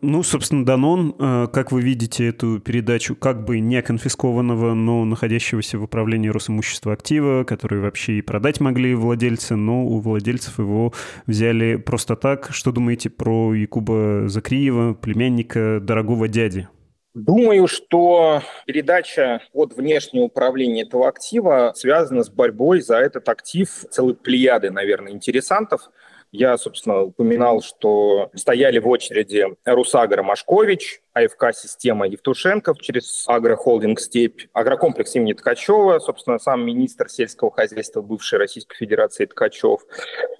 Ну, 0.01 0.23
собственно, 0.23 0.65
Данон, 0.65 1.15
э, 1.19 1.47
как 1.51 1.71
вы 1.71 1.81
видите 1.81 2.27
эту 2.27 2.59
передачу, 2.59 3.15
как 3.15 3.43
бы 3.43 3.59
не 3.59 3.81
конфискованного, 3.81 4.73
но 4.73 5.03
находящегося 5.03 5.77
в 5.77 5.83
управлении 5.83 6.29
Росимущества 6.29 6.93
актива, 6.93 7.43
который 7.43 7.81
вообще 7.81 8.13
и 8.13 8.21
продать 8.21 8.61
могли 8.61 8.95
владельцы, 8.95 9.55
но 9.55 9.85
у 9.85 9.99
владельцев 9.99 10.59
его 10.59 10.93
взяли 11.25 11.75
просто 11.75 12.15
так. 12.15 12.49
Что 12.51 12.71
думаете 12.71 13.09
про 13.09 13.53
Якуба 13.53 14.29
Закриева, 14.29 14.93
племянника 14.93 15.79
дорогого 15.81 16.29
дяди? 16.29 16.69
Думаю, 17.17 17.67
что 17.67 18.43
передача 18.67 19.41
от 19.51 19.73
внешнего 19.73 20.25
управления 20.25 20.83
этого 20.83 21.07
актива 21.07 21.73
связана 21.75 22.21
с 22.21 22.29
борьбой 22.29 22.81
за 22.81 22.97
этот 22.97 23.27
актив 23.27 23.67
целой 23.89 24.13
плеяды, 24.13 24.69
наверное, 24.69 25.13
интересантов. 25.13 25.89
Я, 26.31 26.55
собственно, 26.59 27.01
упоминал, 27.01 27.63
что 27.63 28.29
стояли 28.35 28.77
в 28.77 28.87
очереди 28.87 29.47
Русагра 29.65 30.21
Машкович, 30.21 31.01
АФК-система 31.17 32.07
Евтушенков 32.07 32.79
через 32.79 33.25
агрохолдинг 33.27 33.99
«Степь», 33.99 34.43
агрокомплекс 34.53 35.15
имени 35.15 35.33
Ткачева, 35.33 35.99
собственно, 35.99 36.39
сам 36.39 36.65
министр 36.65 37.09
сельского 37.09 37.51
хозяйства 37.51 38.01
бывшей 38.01 38.39
Российской 38.39 38.75
Федерации 38.75 39.25
Ткачев, 39.25 39.81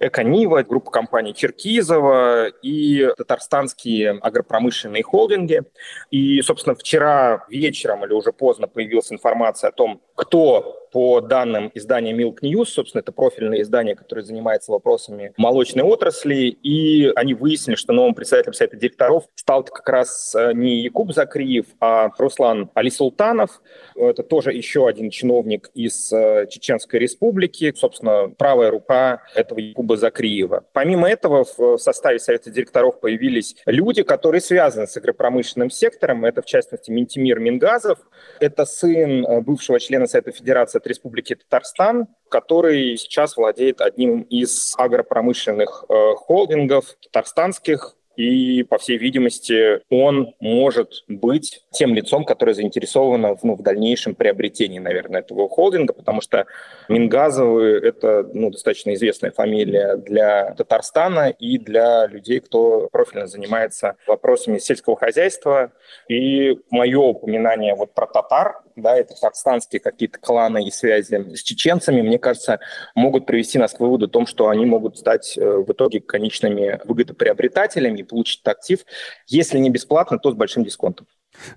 Эконива, 0.00 0.62
группа 0.62 0.90
компаний 0.90 1.34
Черкизова 1.34 2.48
и 2.48 3.08
татарстанские 3.16 4.18
агропромышленные 4.20 5.02
холдинги. 5.02 5.62
И, 6.10 6.40
собственно, 6.42 6.74
вчера 6.74 7.44
вечером 7.48 8.04
или 8.04 8.12
уже 8.12 8.32
поздно 8.32 8.68
появилась 8.68 9.12
информация 9.12 9.68
о 9.68 9.72
том, 9.72 10.02
кто 10.14 10.78
по 10.92 11.20
данным 11.20 11.70
издания 11.74 12.12
Milk 12.12 12.38
News, 12.42 12.66
собственно, 12.66 13.00
это 13.00 13.12
профильное 13.12 13.60
издание, 13.60 13.94
которое 13.94 14.22
занимается 14.22 14.72
вопросами 14.72 15.32
молочной 15.36 15.84
отрасли, 15.84 16.46
и 16.46 17.10
они 17.14 17.34
выяснили, 17.34 17.76
что 17.76 17.92
новым 17.92 18.14
председателем 18.14 18.54
совета 18.54 18.76
директоров 18.76 19.24
стал 19.34 19.64
как 19.64 19.88
раз 19.88 20.34
э, 20.34 20.52
не 20.54 20.67
не 20.68 20.82
Якуб 20.82 21.12
Закриев, 21.12 21.66
а 21.80 22.10
Руслан 22.18 22.70
Алисултанов. 22.74 23.62
Это 23.94 24.22
тоже 24.22 24.52
еще 24.52 24.86
один 24.86 25.10
чиновник 25.10 25.70
из 25.74 26.12
э, 26.12 26.46
Чеченской 26.48 27.00
республики, 27.00 27.72
собственно, 27.76 28.28
правая 28.28 28.70
рука 28.70 29.22
этого 29.34 29.58
Якуба 29.58 29.96
Закриева. 29.96 30.64
Помимо 30.72 31.08
этого, 31.08 31.44
в 31.56 31.78
составе 31.78 32.18
Совета 32.18 32.50
директоров 32.50 33.00
появились 33.00 33.56
люди, 33.66 34.02
которые 34.02 34.40
связаны 34.40 34.86
с 34.86 34.96
агропромышленным 34.96 35.70
сектором. 35.70 36.24
Это, 36.24 36.42
в 36.42 36.46
частности, 36.46 36.90
Ментимир 36.90 37.38
Мингазов. 37.38 37.98
Это 38.40 38.64
сын 38.64 39.24
э, 39.24 39.40
бывшего 39.40 39.80
члена 39.80 40.06
Совета 40.06 40.32
Федерации 40.32 40.78
от 40.78 40.86
Республики 40.86 41.34
Татарстан, 41.34 42.06
который 42.28 42.96
сейчас 42.96 43.36
владеет 43.36 43.80
одним 43.80 44.22
из 44.22 44.74
агропромышленных 44.76 45.84
э, 45.88 46.14
холдингов 46.16 46.96
татарстанских, 47.02 47.97
и, 48.18 48.64
по 48.64 48.78
всей 48.78 48.98
видимости, 48.98 49.80
он 49.90 50.34
может 50.40 51.04
быть 51.06 51.62
тем 51.70 51.94
лицом, 51.94 52.24
которое 52.24 52.52
заинтересовано 52.52 53.36
ну, 53.44 53.54
в 53.54 53.62
дальнейшем 53.62 54.16
приобретении, 54.16 54.80
наверное, 54.80 55.20
этого 55.20 55.48
холдинга, 55.48 55.92
потому 55.92 56.20
что 56.20 56.46
Мингазовы— 56.88 57.78
это 57.82 58.28
ну, 58.34 58.50
достаточно 58.50 58.92
известная 58.94 59.30
фамилия 59.30 59.94
для 59.96 60.52
Татарстана 60.56 61.28
и 61.28 61.58
для 61.58 62.08
людей, 62.08 62.40
кто 62.40 62.88
профильно 62.90 63.28
занимается 63.28 63.94
вопросами 64.08 64.58
сельского 64.58 64.96
хозяйства. 64.96 65.70
И 66.08 66.58
мое 66.70 66.98
упоминание 66.98 67.76
вот 67.76 67.94
про 67.94 68.08
татар, 68.08 68.62
да, 68.82 68.96
это 68.96 69.14
татарстанские 69.14 69.80
какие-то 69.80 70.18
кланы 70.18 70.66
и 70.66 70.70
связи 70.70 71.34
с 71.34 71.42
чеченцами, 71.42 72.02
мне 72.02 72.18
кажется, 72.18 72.60
могут 72.94 73.26
привести 73.26 73.58
нас 73.58 73.74
к 73.74 73.80
выводу 73.80 74.06
о 74.06 74.08
том, 74.08 74.26
что 74.26 74.48
они 74.48 74.66
могут 74.66 74.98
стать 74.98 75.36
э, 75.36 75.40
в 75.40 75.70
итоге 75.72 76.00
конечными 76.00 76.80
выгодоприобретателями 76.84 78.02
получить 78.02 78.40
актив, 78.44 78.80
если 79.26 79.58
не 79.58 79.70
бесплатно, 79.70 80.18
то 80.18 80.30
с 80.30 80.34
большим 80.34 80.64
дисконтом. 80.64 81.06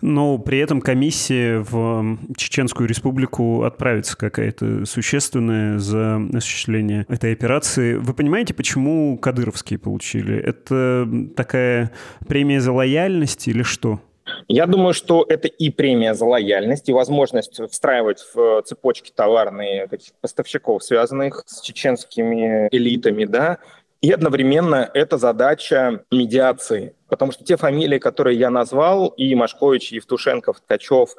Но 0.02 0.38
при 0.38 0.60
этом 0.60 0.82
комиссия 0.82 1.60
в 1.60 2.18
Чеченскую 2.36 2.88
республику 2.88 3.64
отправится 3.64 4.18
какая-то 4.18 4.86
существенная 4.86 5.80
за 5.80 6.22
осуществление 6.34 7.06
этой 7.10 7.34
операции. 7.34 7.96
Вы 7.96 8.14
понимаете, 8.14 8.54
почему 8.54 9.18
кадыровские 9.18 9.80
получили? 9.80 10.38
Это 10.38 11.08
такая 11.36 11.92
премия 12.28 12.62
за 12.62 12.72
лояльность 12.72 13.48
или 13.48 13.64
что? 13.64 14.02
Я 14.48 14.66
думаю, 14.66 14.94
что 14.94 15.26
это 15.28 15.48
и 15.48 15.70
премия 15.70 16.14
за 16.14 16.26
лояльность, 16.26 16.90
и 16.90 16.94
возможность 16.94 17.60
встраивать 17.72 18.26
в 18.34 18.62
цепочки 18.64 19.12
товарные 19.14 19.90
поставщиков, 20.22 20.84
связанных 20.84 21.44
с 21.46 21.62
чеченскими 21.62 22.68
элитами, 22.72 23.26
да, 23.26 23.60
и 24.02 24.12
одновременно 24.12 24.90
это 24.96 25.18
задача 25.18 26.04
медиации. 26.12 26.96
Потому 27.08 27.32
что 27.32 27.44
те 27.44 27.56
фамилии, 27.56 28.00
которые 28.00 28.38
я 28.38 28.50
назвал, 28.50 29.10
и 29.10 29.36
Машкович, 29.36 29.92
и 29.92 29.96
Евтушенков, 29.98 30.60
Ткачев, 30.62 31.16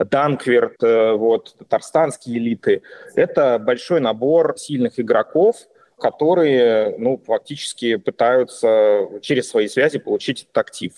Данкверт, 0.00 0.82
э, 0.82 1.12
вот, 1.12 1.54
татарстанские 1.58 2.38
элиты, 2.38 2.82
это 3.14 3.60
большой 3.60 4.00
набор 4.00 4.54
сильных 4.58 4.98
игроков, 4.98 5.56
которые 5.98 6.96
ну, 6.98 7.20
фактически 7.24 7.96
пытаются 7.96 9.08
через 9.22 9.48
свои 9.48 9.68
связи 9.68 9.98
получить 9.98 10.42
этот 10.42 10.58
актив. 10.58 10.92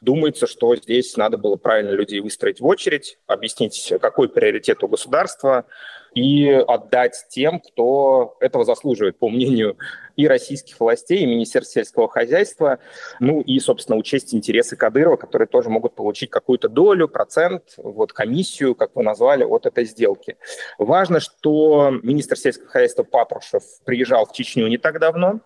Думается, 0.00 0.46
что 0.46 0.76
здесь 0.76 1.16
надо 1.16 1.38
было 1.38 1.56
правильно 1.56 1.90
людей 1.90 2.20
выстроить 2.20 2.60
в 2.60 2.66
очередь, 2.66 3.18
объяснить, 3.26 3.92
какой 4.00 4.28
приоритет 4.28 4.82
у 4.84 4.88
государства, 4.88 5.64
и 6.14 6.48
отдать 6.48 7.26
тем, 7.28 7.60
кто 7.60 8.36
этого 8.40 8.64
заслуживает, 8.64 9.18
по 9.18 9.28
мнению 9.28 9.76
и 10.16 10.26
российских 10.26 10.78
властей, 10.78 11.20
и 11.20 11.26
Министерства 11.26 11.80
сельского 11.80 12.08
хозяйства, 12.08 12.78
ну 13.18 13.40
и, 13.40 13.58
собственно, 13.60 13.96
учесть 13.96 14.34
интересы 14.34 14.76
Кадырова, 14.76 15.16
которые 15.16 15.48
тоже 15.48 15.70
могут 15.70 15.94
получить 15.94 16.30
какую-то 16.30 16.68
долю, 16.68 17.08
процент, 17.08 17.74
вот 17.76 18.12
комиссию, 18.12 18.74
как 18.74 18.94
вы 18.94 19.02
назвали, 19.02 19.44
от 19.44 19.66
этой 19.66 19.84
сделки. 19.84 20.36
Важно, 20.78 21.20
что 21.20 21.90
министр 22.02 22.36
сельского 22.36 22.68
хозяйства 22.68 23.04
Патрушев 23.04 23.62
приезжал 23.84 24.26
в 24.26 24.32
Чечню 24.32 24.66
не 24.68 24.78
так 24.78 24.98
давно, 24.98 25.40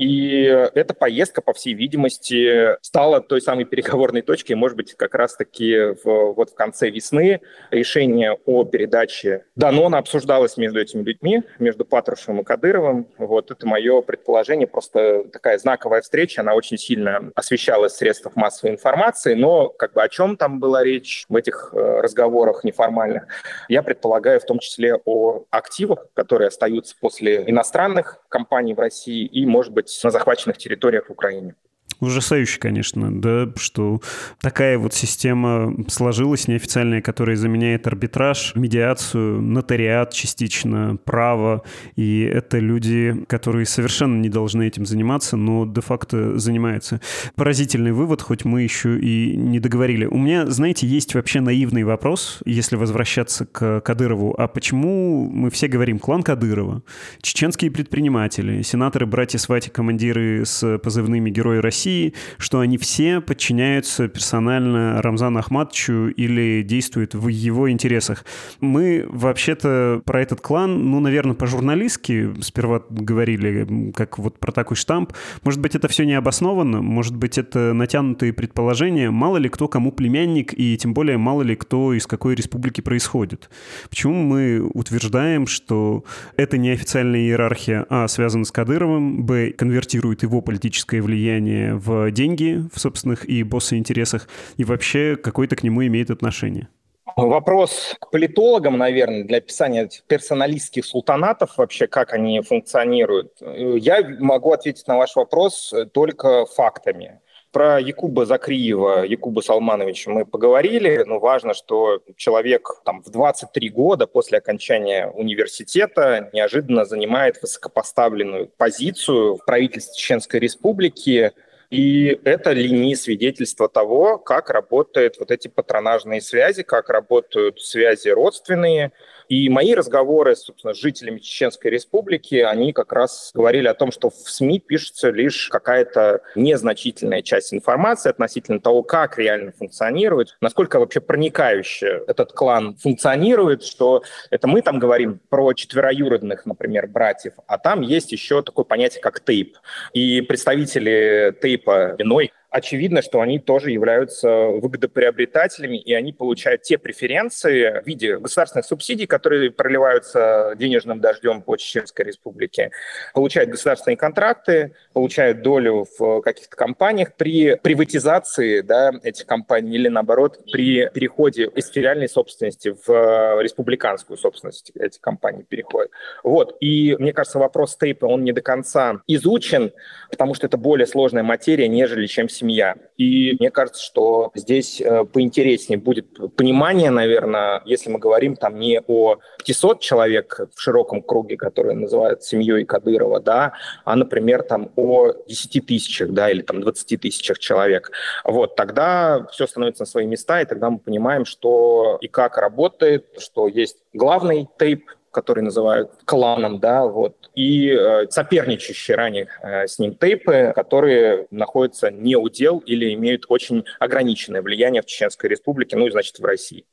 и 0.00 0.44
эта 0.44 0.94
поездка, 0.94 1.42
по 1.42 1.52
всей 1.52 1.74
видимости, 1.74 2.78
стала 2.80 3.20
той 3.20 3.42
самой 3.42 3.66
переговорной 3.66 4.22
точкой, 4.22 4.54
может 4.54 4.74
быть, 4.74 4.94
как 4.94 5.14
раз-таки 5.14 5.94
в, 6.02 6.32
вот 6.32 6.48
в 6.48 6.54
конце 6.54 6.88
весны 6.88 7.42
решение 7.70 8.38
о 8.46 8.64
передаче 8.64 9.44
Данона 9.56 9.98
обсуждалось 9.98 10.56
между 10.56 10.80
этими 10.80 11.02
людьми, 11.02 11.42
между 11.58 11.84
Патрушевым 11.84 12.40
и 12.40 12.44
Кадыровым. 12.44 13.08
Вот 13.18 13.50
это 13.50 13.66
мое 13.66 14.00
предположение, 14.00 14.66
просто 14.66 15.24
такая 15.24 15.58
знаковая 15.58 16.00
встреча, 16.00 16.40
она 16.40 16.54
очень 16.54 16.78
сильно 16.78 17.30
освещалась 17.34 17.92
в 17.92 17.96
средствах 17.96 18.36
массовой 18.36 18.72
информации, 18.72 19.34
но 19.34 19.68
как 19.68 19.92
бы 19.92 20.02
о 20.02 20.08
чем 20.08 20.38
там 20.38 20.60
была 20.60 20.82
речь 20.82 21.26
в 21.28 21.36
этих 21.36 21.74
э, 21.74 22.00
разговорах 22.00 22.64
неформальных, 22.64 23.26
я 23.68 23.82
предполагаю 23.82 24.40
в 24.40 24.46
том 24.46 24.60
числе 24.60 24.94
о 25.04 25.44
активах, 25.50 26.06
которые 26.14 26.48
остаются 26.48 26.96
после 26.98 27.44
иностранных 27.46 28.24
компаний 28.30 28.72
в 28.72 28.78
России 28.78 29.26
и, 29.26 29.44
может 29.44 29.74
быть, 29.74 29.89
на 30.04 30.10
захваченных 30.10 30.58
территориях 30.58 31.08
в 31.08 31.12
Украине. 31.12 31.54
Ужасающе, 32.00 32.58
конечно, 32.58 33.20
да, 33.20 33.52
что 33.56 34.00
такая 34.40 34.78
вот 34.78 34.94
система 34.94 35.74
сложилась 35.88 36.48
неофициальная, 36.48 37.02
которая 37.02 37.36
заменяет 37.36 37.86
арбитраж, 37.86 38.52
медиацию, 38.54 39.42
нотариат 39.42 40.12
частично, 40.12 40.96
право. 41.04 41.62
И 41.96 42.22
это 42.22 42.58
люди, 42.58 43.24
которые 43.28 43.66
совершенно 43.66 44.18
не 44.18 44.30
должны 44.30 44.66
этим 44.66 44.86
заниматься, 44.86 45.36
но 45.36 45.66
де-факто 45.66 46.38
занимаются. 46.38 47.02
Поразительный 47.34 47.92
вывод, 47.92 48.22
хоть 48.22 48.46
мы 48.46 48.62
еще 48.62 48.98
и 48.98 49.36
не 49.36 49.60
договорили. 49.60 50.06
У 50.06 50.16
меня, 50.16 50.46
знаете, 50.46 50.86
есть 50.86 51.14
вообще 51.14 51.40
наивный 51.40 51.84
вопрос, 51.84 52.40
если 52.46 52.76
возвращаться 52.76 53.44
к 53.44 53.80
Кадырову. 53.80 54.34
А 54.38 54.48
почему 54.48 55.28
мы 55.30 55.50
все 55.50 55.68
говорим 55.68 55.98
«клан 55.98 56.22
Кадырова», 56.22 56.82
чеченские 57.20 57.70
предприниматели, 57.70 58.62
сенаторы, 58.62 59.04
братья 59.04 59.38
Свати, 59.38 59.68
командиры 59.68 60.46
с 60.46 60.78
позывными 60.78 61.28
«Герои 61.28 61.58
России», 61.58 61.89
России, 61.90 62.14
что 62.38 62.60
они 62.60 62.78
все 62.78 63.20
подчиняются 63.20 64.08
персонально 64.08 65.02
Рамзану 65.02 65.40
Ахматовичу 65.40 66.08
или 66.08 66.62
действуют 66.62 67.14
в 67.14 67.28
его 67.28 67.70
интересах. 67.70 68.24
Мы 68.60 69.06
вообще-то 69.08 70.02
про 70.04 70.22
этот 70.22 70.40
клан, 70.40 70.90
ну, 70.90 71.00
наверное, 71.00 71.34
по-журналистски 71.34 72.40
сперва 72.42 72.82
говорили, 72.88 73.92
как 73.94 74.18
вот 74.18 74.38
про 74.38 74.52
такой 74.52 74.76
штамп. 74.76 75.12
Может 75.42 75.60
быть, 75.60 75.74
это 75.74 75.88
все 75.88 76.04
не 76.04 76.14
обоснованно, 76.14 76.80
может 76.80 77.16
быть, 77.16 77.38
это 77.38 77.72
натянутые 77.72 78.32
предположения. 78.32 79.10
Мало 79.10 79.38
ли 79.38 79.48
кто 79.48 79.68
кому 79.68 79.92
племянник, 79.92 80.54
и 80.56 80.76
тем 80.76 80.94
более 80.94 81.18
мало 81.18 81.42
ли 81.42 81.56
кто 81.56 81.92
из 81.92 82.06
какой 82.06 82.34
республики 82.34 82.80
происходит. 82.80 83.50
Почему 83.88 84.14
мы 84.14 84.60
утверждаем, 84.60 85.46
что 85.46 86.04
это 86.36 86.56
неофициальная 86.56 87.20
иерархия, 87.20 87.86
а, 87.88 88.06
связана 88.08 88.44
с 88.44 88.52
Кадыровым, 88.52 89.24
б, 89.24 89.52
конвертирует 89.52 90.22
его 90.22 90.40
политическое 90.40 91.00
влияние 91.02 91.79
в 91.80 92.10
деньги 92.10 92.62
в 92.72 92.78
собственных 92.78 93.28
и 93.28 93.42
босса 93.42 93.76
интересах, 93.76 94.28
и 94.56 94.64
вообще 94.64 95.16
какое-то 95.16 95.56
к 95.56 95.62
нему 95.62 95.84
имеет 95.86 96.10
отношение? 96.10 96.68
Вопрос 97.16 97.96
к 97.98 98.10
политологам, 98.10 98.78
наверное, 98.78 99.24
для 99.24 99.38
описания 99.38 99.88
персоналистских 100.06 100.84
султанатов, 100.84 101.58
вообще 101.58 101.86
как 101.86 102.12
они 102.12 102.40
функционируют. 102.40 103.32
Я 103.40 104.06
могу 104.20 104.52
ответить 104.52 104.86
на 104.86 104.96
ваш 104.96 105.16
вопрос 105.16 105.74
только 105.92 106.46
фактами. 106.46 107.20
Про 107.52 107.80
Якуба 107.80 108.26
Закриева, 108.26 109.04
Якуба 109.04 109.40
Салмановича 109.40 110.12
мы 110.12 110.24
поговорили, 110.24 111.02
но 111.04 111.18
важно, 111.18 111.52
что 111.52 112.00
человек 112.16 112.80
там, 112.84 113.02
в 113.02 113.10
23 113.10 113.70
года 113.70 114.06
после 114.06 114.38
окончания 114.38 115.08
университета 115.08 116.30
неожиданно 116.32 116.84
занимает 116.84 117.42
высокопоставленную 117.42 118.52
позицию 118.56 119.34
в 119.34 119.44
правительстве 119.44 119.94
Чеченской 119.96 120.38
Республики, 120.38 121.32
и 121.70 122.20
это 122.24 122.50
ли 122.50 122.68
не 122.68 122.96
свидетельство 122.96 123.68
того, 123.68 124.18
как 124.18 124.50
работают 124.50 125.16
вот 125.20 125.30
эти 125.30 125.46
патронажные 125.46 126.20
связи, 126.20 126.64
как 126.64 126.90
работают 126.90 127.60
связи 127.60 128.08
родственные, 128.08 128.92
и 129.30 129.48
мои 129.48 129.74
разговоры, 129.74 130.34
собственно, 130.34 130.74
с 130.74 130.76
жителями 130.76 131.20
Чеченской 131.20 131.70
Республики, 131.70 132.34
они 132.34 132.72
как 132.72 132.92
раз 132.92 133.30
говорили 133.32 133.68
о 133.68 133.74
том, 133.74 133.92
что 133.92 134.10
в 134.10 134.28
СМИ 134.28 134.58
пишется 134.58 135.10
лишь 135.10 135.48
какая-то 135.48 136.22
незначительная 136.34 137.22
часть 137.22 137.54
информации 137.54 138.10
относительно 138.10 138.58
того, 138.58 138.82
как 138.82 139.18
реально 139.18 139.52
функционирует, 139.52 140.36
насколько 140.40 140.80
вообще 140.80 141.00
проникающе 141.00 142.02
этот 142.08 142.32
клан 142.32 142.74
функционирует, 142.74 143.62
что 143.62 144.02
это 144.30 144.48
мы 144.48 144.62
там 144.62 144.80
говорим 144.80 145.20
про 145.28 145.52
четвероюродных, 145.52 146.44
например, 146.44 146.88
братьев, 146.88 147.34
а 147.46 147.56
там 147.56 147.82
есть 147.82 148.10
еще 148.10 148.42
такое 148.42 148.64
понятие, 148.64 149.00
как 149.00 149.20
тейп. 149.20 149.56
И 149.92 150.22
представители 150.22 151.32
тейпа 151.40 151.94
иной 151.98 152.32
очевидно, 152.50 153.02
что 153.02 153.20
они 153.20 153.38
тоже 153.38 153.70
являются 153.70 154.28
выгодоприобретателями, 154.28 155.78
и 155.78 155.94
они 155.94 156.12
получают 156.12 156.62
те 156.62 156.78
преференции 156.78 157.80
в 157.82 157.86
виде 157.86 158.16
государственных 158.18 158.66
субсидий, 158.66 159.06
которые 159.06 159.50
проливаются 159.50 160.54
денежным 160.56 161.00
дождем 161.00 161.42
по 161.42 161.56
Чеченской 161.56 162.04
Республике, 162.04 162.70
получают 163.14 163.50
государственные 163.50 163.96
контракты, 163.96 164.74
получают 164.92 165.42
долю 165.42 165.86
в 165.98 166.20
каких-то 166.22 166.56
компаниях 166.56 167.14
при 167.14 167.56
приватизации 167.56 168.60
да, 168.60 168.92
этих 169.02 169.26
компаний 169.26 169.76
или, 169.76 169.88
наоборот, 169.88 170.40
при 170.50 170.88
переходе 170.88 171.50
из 171.54 171.68
федеральной 171.68 172.08
собственности 172.08 172.74
в 172.86 173.40
республиканскую 173.40 174.16
собственность 174.16 174.72
эти 174.74 174.98
компании 174.98 175.42
переходят. 175.42 175.90
Вот. 176.24 176.56
И 176.60 176.96
мне 176.98 177.12
кажется, 177.12 177.38
вопрос 177.38 177.76
тейпа, 177.76 178.06
он 178.06 178.24
не 178.24 178.32
до 178.32 178.42
конца 178.42 179.00
изучен, 179.06 179.72
потому 180.10 180.34
что 180.34 180.46
это 180.46 180.56
более 180.56 180.86
сложная 180.86 181.22
материя, 181.22 181.68
нежели 181.68 182.06
чем 182.06 182.28
семья. 182.40 182.74
И 182.96 183.36
мне 183.38 183.50
кажется, 183.50 183.82
что 183.82 184.30
здесь 184.34 184.80
э, 184.80 185.04
поинтереснее 185.04 185.78
будет 185.78 186.36
понимание, 186.36 186.90
наверное, 186.90 187.62
если 187.64 187.90
мы 187.90 187.98
говорим 187.98 188.36
там 188.36 188.58
не 188.58 188.80
о 188.86 189.18
500 189.44 189.80
человек 189.80 190.40
в 190.54 190.60
широком 190.60 191.02
круге, 191.02 191.36
которые 191.36 191.76
называют 191.76 192.22
семьей 192.22 192.64
Кадырова, 192.64 193.20
да, 193.20 193.52
а, 193.84 193.96
например, 193.96 194.42
там 194.42 194.70
о 194.76 195.12
10 195.28 195.66
тысячах, 195.66 196.10
да, 196.10 196.30
или 196.30 196.42
там 196.42 196.60
20 196.60 197.00
тысячах 197.00 197.38
человек. 197.38 197.90
Вот, 198.24 198.56
тогда 198.56 199.26
все 199.32 199.46
становится 199.46 199.82
на 199.82 199.86
свои 199.86 200.06
места, 200.06 200.40
и 200.40 200.46
тогда 200.46 200.70
мы 200.70 200.78
понимаем, 200.78 201.24
что 201.24 201.98
и 202.00 202.08
как 202.08 202.38
работает, 202.38 203.06
что 203.18 203.48
есть 203.48 203.76
главный 203.92 204.48
тейп, 204.58 204.84
который 205.10 205.42
называют 205.42 205.90
кланом, 206.04 206.60
да, 206.60 206.86
вот, 206.86 207.30
и 207.34 207.68
э, 207.70 208.08
соперничающие 208.10 208.96
ранее 208.96 209.28
э, 209.42 209.66
с 209.66 209.78
ним 209.78 209.94
тейпы, 209.94 210.52
которые 210.54 211.26
находятся 211.30 211.90
не 211.90 212.16
у 212.16 212.28
дел 212.28 212.58
или 212.58 212.94
имеют 212.94 213.24
очень 213.28 213.64
ограниченное 213.78 214.42
влияние 214.42 214.82
в 214.82 214.86
Чеченской 214.86 215.28
Республике, 215.28 215.76
ну 215.76 215.86
и, 215.86 215.90
значит, 215.90 216.18
в 216.18 216.24
России. 216.24 216.64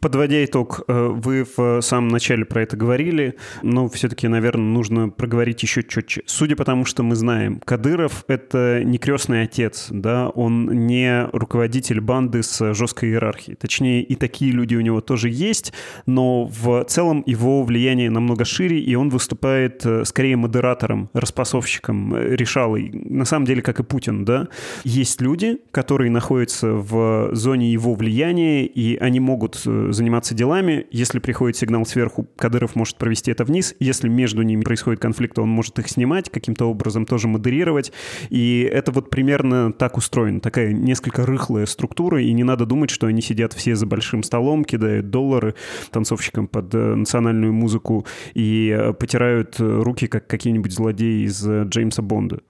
Подводя 0.00 0.44
итог, 0.44 0.82
э, 0.86 1.08
вы 1.08 1.46
в 1.56 1.80
самом 1.80 2.08
начале 2.08 2.44
про 2.44 2.62
это 2.62 2.76
говорили, 2.76 3.36
но 3.62 3.88
все-таки, 3.88 4.28
наверное, 4.28 4.64
нужно 4.64 5.08
проговорить 5.08 5.62
еще 5.62 5.82
четче. 5.82 6.22
Судя 6.26 6.56
по 6.56 6.64
тому, 6.64 6.84
что 6.84 7.02
мы 7.02 7.14
знаем, 7.14 7.60
Кадыров— 7.64 8.24
это 8.28 8.82
не 8.84 8.98
крестный 8.98 9.42
отец, 9.42 9.88
да, 9.90 10.28
он 10.28 10.86
не 10.86 11.26
руководитель 11.32 12.00
банды 12.00 12.42
с 12.42 12.74
жесткой 12.74 13.10
иерархией. 13.10 13.56
Точнее, 13.56 14.02
и 14.02 14.14
такие 14.14 14.52
люди 14.52 14.74
у 14.74 14.80
него 14.80 15.00
тоже 15.00 15.28
есть, 15.28 15.72
но 16.06 16.44
в 16.44 16.84
целом 16.84 17.22
его 17.26 17.62
влияние 17.62 18.10
намного 18.10 18.44
шире, 18.44 18.80
и 18.80 18.94
он 18.94 19.08
выступает 19.08 19.84
э, 19.84 20.04
скорее 20.04 20.36
модератором, 20.36 21.10
распасовщиком, 21.14 22.14
э, 22.14 22.36
решалой. 22.36 22.90
На 22.92 23.24
самом 23.24 23.46
деле, 23.46 23.62
как 23.62 23.80
и 23.80 23.82
Путин, 23.82 24.24
да. 24.24 24.48
Есть 24.84 25.20
люди, 25.20 25.58
которые 25.70 26.10
находятся 26.10 26.72
в 26.72 27.34
зоне 27.34 27.72
его 27.72 27.94
влияния, 27.94 28.66
и 28.66 28.96
они 28.96 29.20
могут 29.20 29.61
заниматься 29.64 30.34
делами. 30.34 30.86
Если 30.90 31.18
приходит 31.18 31.56
сигнал 31.56 31.86
сверху, 31.86 32.28
Кадыров 32.36 32.74
может 32.74 32.96
провести 32.96 33.30
это 33.30 33.44
вниз. 33.44 33.74
Если 33.78 34.08
между 34.08 34.42
ними 34.42 34.62
происходит 34.62 35.00
конфликт, 35.00 35.38
он 35.38 35.48
может 35.48 35.78
их 35.78 35.88
снимать, 35.88 36.30
каким-то 36.30 36.66
образом 36.66 37.06
тоже 37.06 37.28
модерировать. 37.28 37.92
И 38.30 38.68
это 38.70 38.92
вот 38.92 39.10
примерно 39.10 39.72
так 39.72 39.96
устроено. 39.96 40.40
Такая 40.40 40.72
несколько 40.72 41.26
рыхлая 41.26 41.66
структура, 41.66 42.22
и 42.22 42.32
не 42.32 42.44
надо 42.44 42.66
думать, 42.66 42.90
что 42.90 43.06
они 43.06 43.22
сидят 43.22 43.52
все 43.52 43.74
за 43.74 43.86
большим 43.86 44.22
столом, 44.22 44.64
кидают 44.64 45.10
доллары 45.10 45.54
танцовщикам 45.90 46.46
под 46.46 46.74
э, 46.74 46.94
национальную 46.94 47.52
музыку 47.52 48.06
и 48.34 48.74
э, 48.76 48.92
потирают 48.92 49.56
руки, 49.58 50.06
как 50.06 50.26
какие-нибудь 50.26 50.72
злодеи 50.72 51.26
из 51.26 51.46
Джеймса 51.46 52.02
Бонда. 52.02 52.40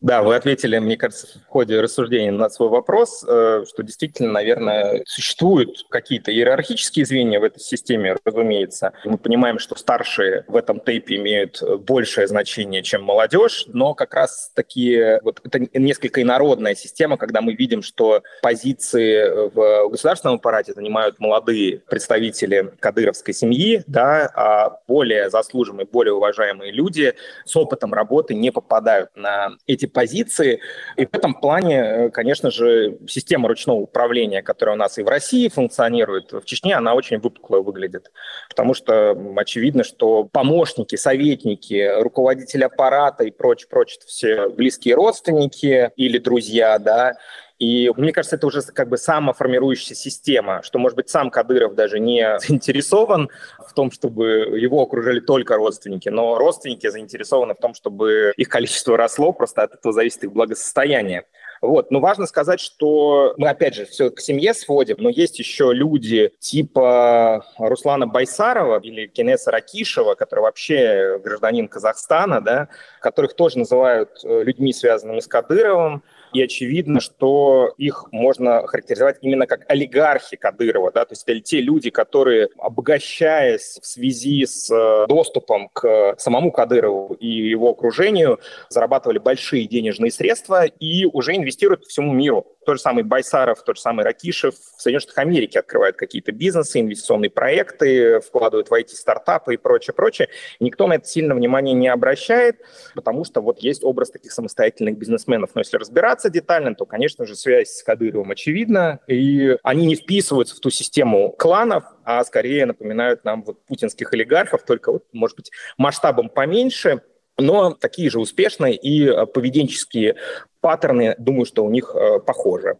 Да, 0.00 0.22
вы 0.22 0.36
ответили, 0.36 0.78
мне 0.78 0.96
кажется, 0.96 1.26
в 1.40 1.46
ходе 1.48 1.80
рассуждения 1.80 2.30
на 2.30 2.48
свой 2.50 2.68
вопрос, 2.68 3.24
э, 3.26 3.64
что 3.68 3.82
действительно, 3.82 4.30
наверное, 4.30 5.02
существуют 5.06 5.86
какие-то 5.90 6.32
иерархические 6.32 7.04
звенья 7.04 7.40
в 7.40 7.42
этой 7.42 7.58
системе, 7.58 8.16
разумеется. 8.24 8.92
Мы 9.04 9.18
понимаем, 9.18 9.58
что 9.58 9.74
старшие 9.74 10.44
в 10.46 10.54
этом 10.54 10.78
тейпе 10.78 11.16
имеют 11.16 11.60
большее 11.80 12.28
значение, 12.28 12.84
чем 12.84 13.02
молодежь, 13.02 13.64
но 13.66 13.94
как 13.94 14.14
раз 14.14 14.52
такие, 14.54 15.20
вот 15.24 15.40
это 15.44 15.66
несколько 15.76 16.22
инородная 16.22 16.76
система, 16.76 17.16
когда 17.16 17.40
мы 17.40 17.54
видим, 17.54 17.82
что 17.82 18.22
позиции 18.40 19.48
в 19.50 19.90
государственном 19.90 20.36
аппарате 20.36 20.74
занимают 20.74 21.18
молодые 21.18 21.78
представители 21.78 22.72
кадыровской 22.78 23.34
семьи, 23.34 23.82
да, 23.88 24.30
а 24.36 24.80
более 24.86 25.28
заслуженные, 25.28 25.86
более 25.86 26.14
уважаемые 26.14 26.70
люди 26.70 27.14
с 27.44 27.56
опытом 27.56 27.92
работы 27.92 28.34
не 28.34 28.52
попадают 28.52 29.10
на 29.16 29.50
эти 29.66 29.87
позиции. 29.88 30.60
И 30.96 31.06
в 31.06 31.14
этом 31.14 31.34
плане, 31.34 31.76
э, 31.76 32.10
конечно 32.10 32.50
же, 32.50 32.98
система 33.08 33.48
ручного 33.48 33.78
управления, 33.78 34.42
которая 34.42 34.76
у 34.76 34.78
нас 34.78 34.98
и 34.98 35.02
в 35.02 35.08
России 35.08 35.48
функционирует, 35.48 36.32
в 36.32 36.44
Чечне 36.44 36.74
она 36.74 36.94
очень 36.94 37.18
выпукло 37.18 37.58
выглядит. 37.58 38.10
Потому 38.48 38.74
что 38.74 39.16
очевидно, 39.36 39.84
что 39.84 40.24
помощники, 40.24 40.96
советники, 40.96 41.90
руководитель 42.00 42.64
аппарата 42.64 43.24
и 43.24 43.30
прочее, 43.30 43.68
прочее, 43.68 44.00
все 44.06 44.48
близкие 44.48 44.94
родственники 44.94 45.90
или 45.96 46.18
друзья, 46.18 46.78
да, 46.78 47.16
и 47.58 47.90
мне 47.96 48.12
кажется, 48.12 48.36
это 48.36 48.46
уже 48.46 48.62
как 48.62 48.88
бы 48.88 48.96
самоформирующаяся 48.96 49.94
система, 49.94 50.62
что, 50.62 50.78
может 50.78 50.96
быть, 50.96 51.08
сам 51.08 51.30
Кадыров 51.30 51.74
даже 51.74 51.98
не 51.98 52.38
заинтересован 52.46 53.30
в 53.58 53.72
том, 53.72 53.90
чтобы 53.90 54.58
его 54.58 54.82
окружали 54.82 55.20
только 55.20 55.56
родственники, 55.56 56.08
но 56.08 56.38
родственники 56.38 56.88
заинтересованы 56.88 57.54
в 57.54 57.58
том, 57.58 57.74
чтобы 57.74 58.32
их 58.36 58.48
количество 58.48 58.96
росло, 58.96 59.32
просто 59.32 59.62
от 59.62 59.74
этого 59.74 59.92
зависит 59.92 60.24
их 60.24 60.32
благосостояние. 60.32 61.24
Вот. 61.60 61.90
Но 61.90 62.00
важно 62.00 62.26
сказать, 62.26 62.60
что 62.60 63.34
мы, 63.36 63.48
опять 63.48 63.74
же, 63.74 63.84
все 63.84 64.10
к 64.10 64.20
семье 64.20 64.54
сводим, 64.54 64.96
но 64.98 65.08
есть 65.08 65.38
еще 65.38 65.72
люди 65.72 66.32
типа 66.38 67.44
Руслана 67.58 68.06
Байсарова 68.06 68.78
или 68.80 69.06
Кенеса 69.06 69.50
Ракишева, 69.50 70.14
который 70.14 70.40
вообще 70.40 71.18
гражданин 71.22 71.68
Казахстана, 71.68 72.40
да, 72.40 72.68
которых 73.00 73.34
тоже 73.34 73.58
называют 73.58 74.10
э, 74.22 74.44
людьми, 74.44 74.72
связанными 74.72 75.20
с 75.20 75.26
Кадыровым, 75.26 76.04
и 76.32 76.42
очевидно, 76.42 77.00
что 77.00 77.74
их 77.78 78.06
можно 78.12 78.66
характеризовать 78.66 79.18
именно 79.22 79.46
как 79.46 79.70
олигархи 79.70 80.36
Кадырова, 80.36 80.90
да, 80.92 81.04
то 81.04 81.12
есть 81.12 81.24
это 81.26 81.40
те 81.40 81.60
люди, 81.60 81.90
которые, 81.90 82.48
обогащаясь 82.58 83.78
в 83.82 83.86
связи 83.86 84.46
с 84.46 84.70
э, 84.70 85.06
доступом 85.08 85.68
к 85.72 86.14
самому 86.18 86.52
Кадырову 86.52 87.14
и 87.14 87.26
его 87.26 87.70
окружению, 87.70 88.40
зарабатывали 88.68 89.18
большие 89.18 89.66
денежные 89.66 90.10
средства 90.10 90.64
и 90.64 91.06
уже 91.06 91.36
инвестируют 91.36 91.82
по 91.82 91.88
всему 91.88 92.12
миру 92.12 92.46
тот 92.68 92.76
же 92.76 92.82
самый 92.82 93.02
Байсаров, 93.02 93.62
тот 93.64 93.76
же 93.76 93.82
самый 93.82 94.04
Ракишев 94.04 94.54
в 94.54 94.82
Соединенных 94.82 95.04
Штатах 95.04 95.18
Америки 95.24 95.56
открывают 95.56 95.96
какие-то 95.96 96.32
бизнесы, 96.32 96.80
инвестиционные 96.80 97.30
проекты, 97.30 98.20
вкладывают 98.20 98.68
в 98.68 98.74
IT-стартапы 98.74 99.54
и 99.54 99.56
прочее, 99.56 99.94
прочее. 99.94 100.28
Никто 100.60 100.86
на 100.86 100.96
это 100.96 101.06
сильно 101.06 101.34
внимания 101.34 101.72
не 101.72 101.88
обращает, 101.88 102.60
потому 102.94 103.24
что 103.24 103.40
вот 103.40 103.60
есть 103.60 103.84
образ 103.84 104.10
таких 104.10 104.32
самостоятельных 104.32 104.98
бизнесменов. 104.98 105.52
Но 105.54 105.62
если 105.62 105.78
разбираться 105.78 106.17
детально, 106.26 106.74
то, 106.74 106.84
конечно 106.84 107.26
же, 107.26 107.34
связь 107.34 107.70
с 107.70 107.82
Кадыровым 107.82 108.30
очевидна, 108.30 109.00
и 109.06 109.56
они 109.62 109.86
не 109.86 109.94
вписываются 109.94 110.56
в 110.56 110.60
ту 110.60 110.70
систему 110.70 111.30
кланов, 111.30 111.84
а 112.04 112.24
скорее 112.24 112.66
напоминают 112.66 113.24
нам 113.24 113.44
вот 113.44 113.64
путинских 113.66 114.12
олигархов, 114.12 114.64
только, 114.64 114.92
вот, 114.92 115.04
может 115.12 115.36
быть, 115.36 115.50
масштабом 115.76 116.28
поменьше, 116.28 117.02
но 117.38 117.72
такие 117.72 118.10
же 118.10 118.18
успешные 118.18 118.74
и 118.74 119.06
э, 119.06 119.26
поведенческие 119.26 120.16
паттерны, 120.60 121.14
думаю, 121.18 121.46
что 121.46 121.64
у 121.64 121.70
них 121.70 121.94
э, 121.94 122.18
похожи. 122.18 122.76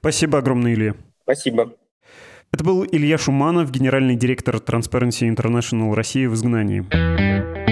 Спасибо 0.00 0.38
огромное, 0.38 0.74
Илья. 0.74 0.94
Спасибо. 1.22 1.74
Это 2.52 2.62
был 2.62 2.84
Илья 2.84 3.18
Шуманов, 3.18 3.70
генеральный 3.70 4.14
директор 4.14 4.56
Transparency 4.56 5.28
International 5.34 5.94
России 5.94 6.26
в 6.26 6.34
изгнании. 6.34 7.63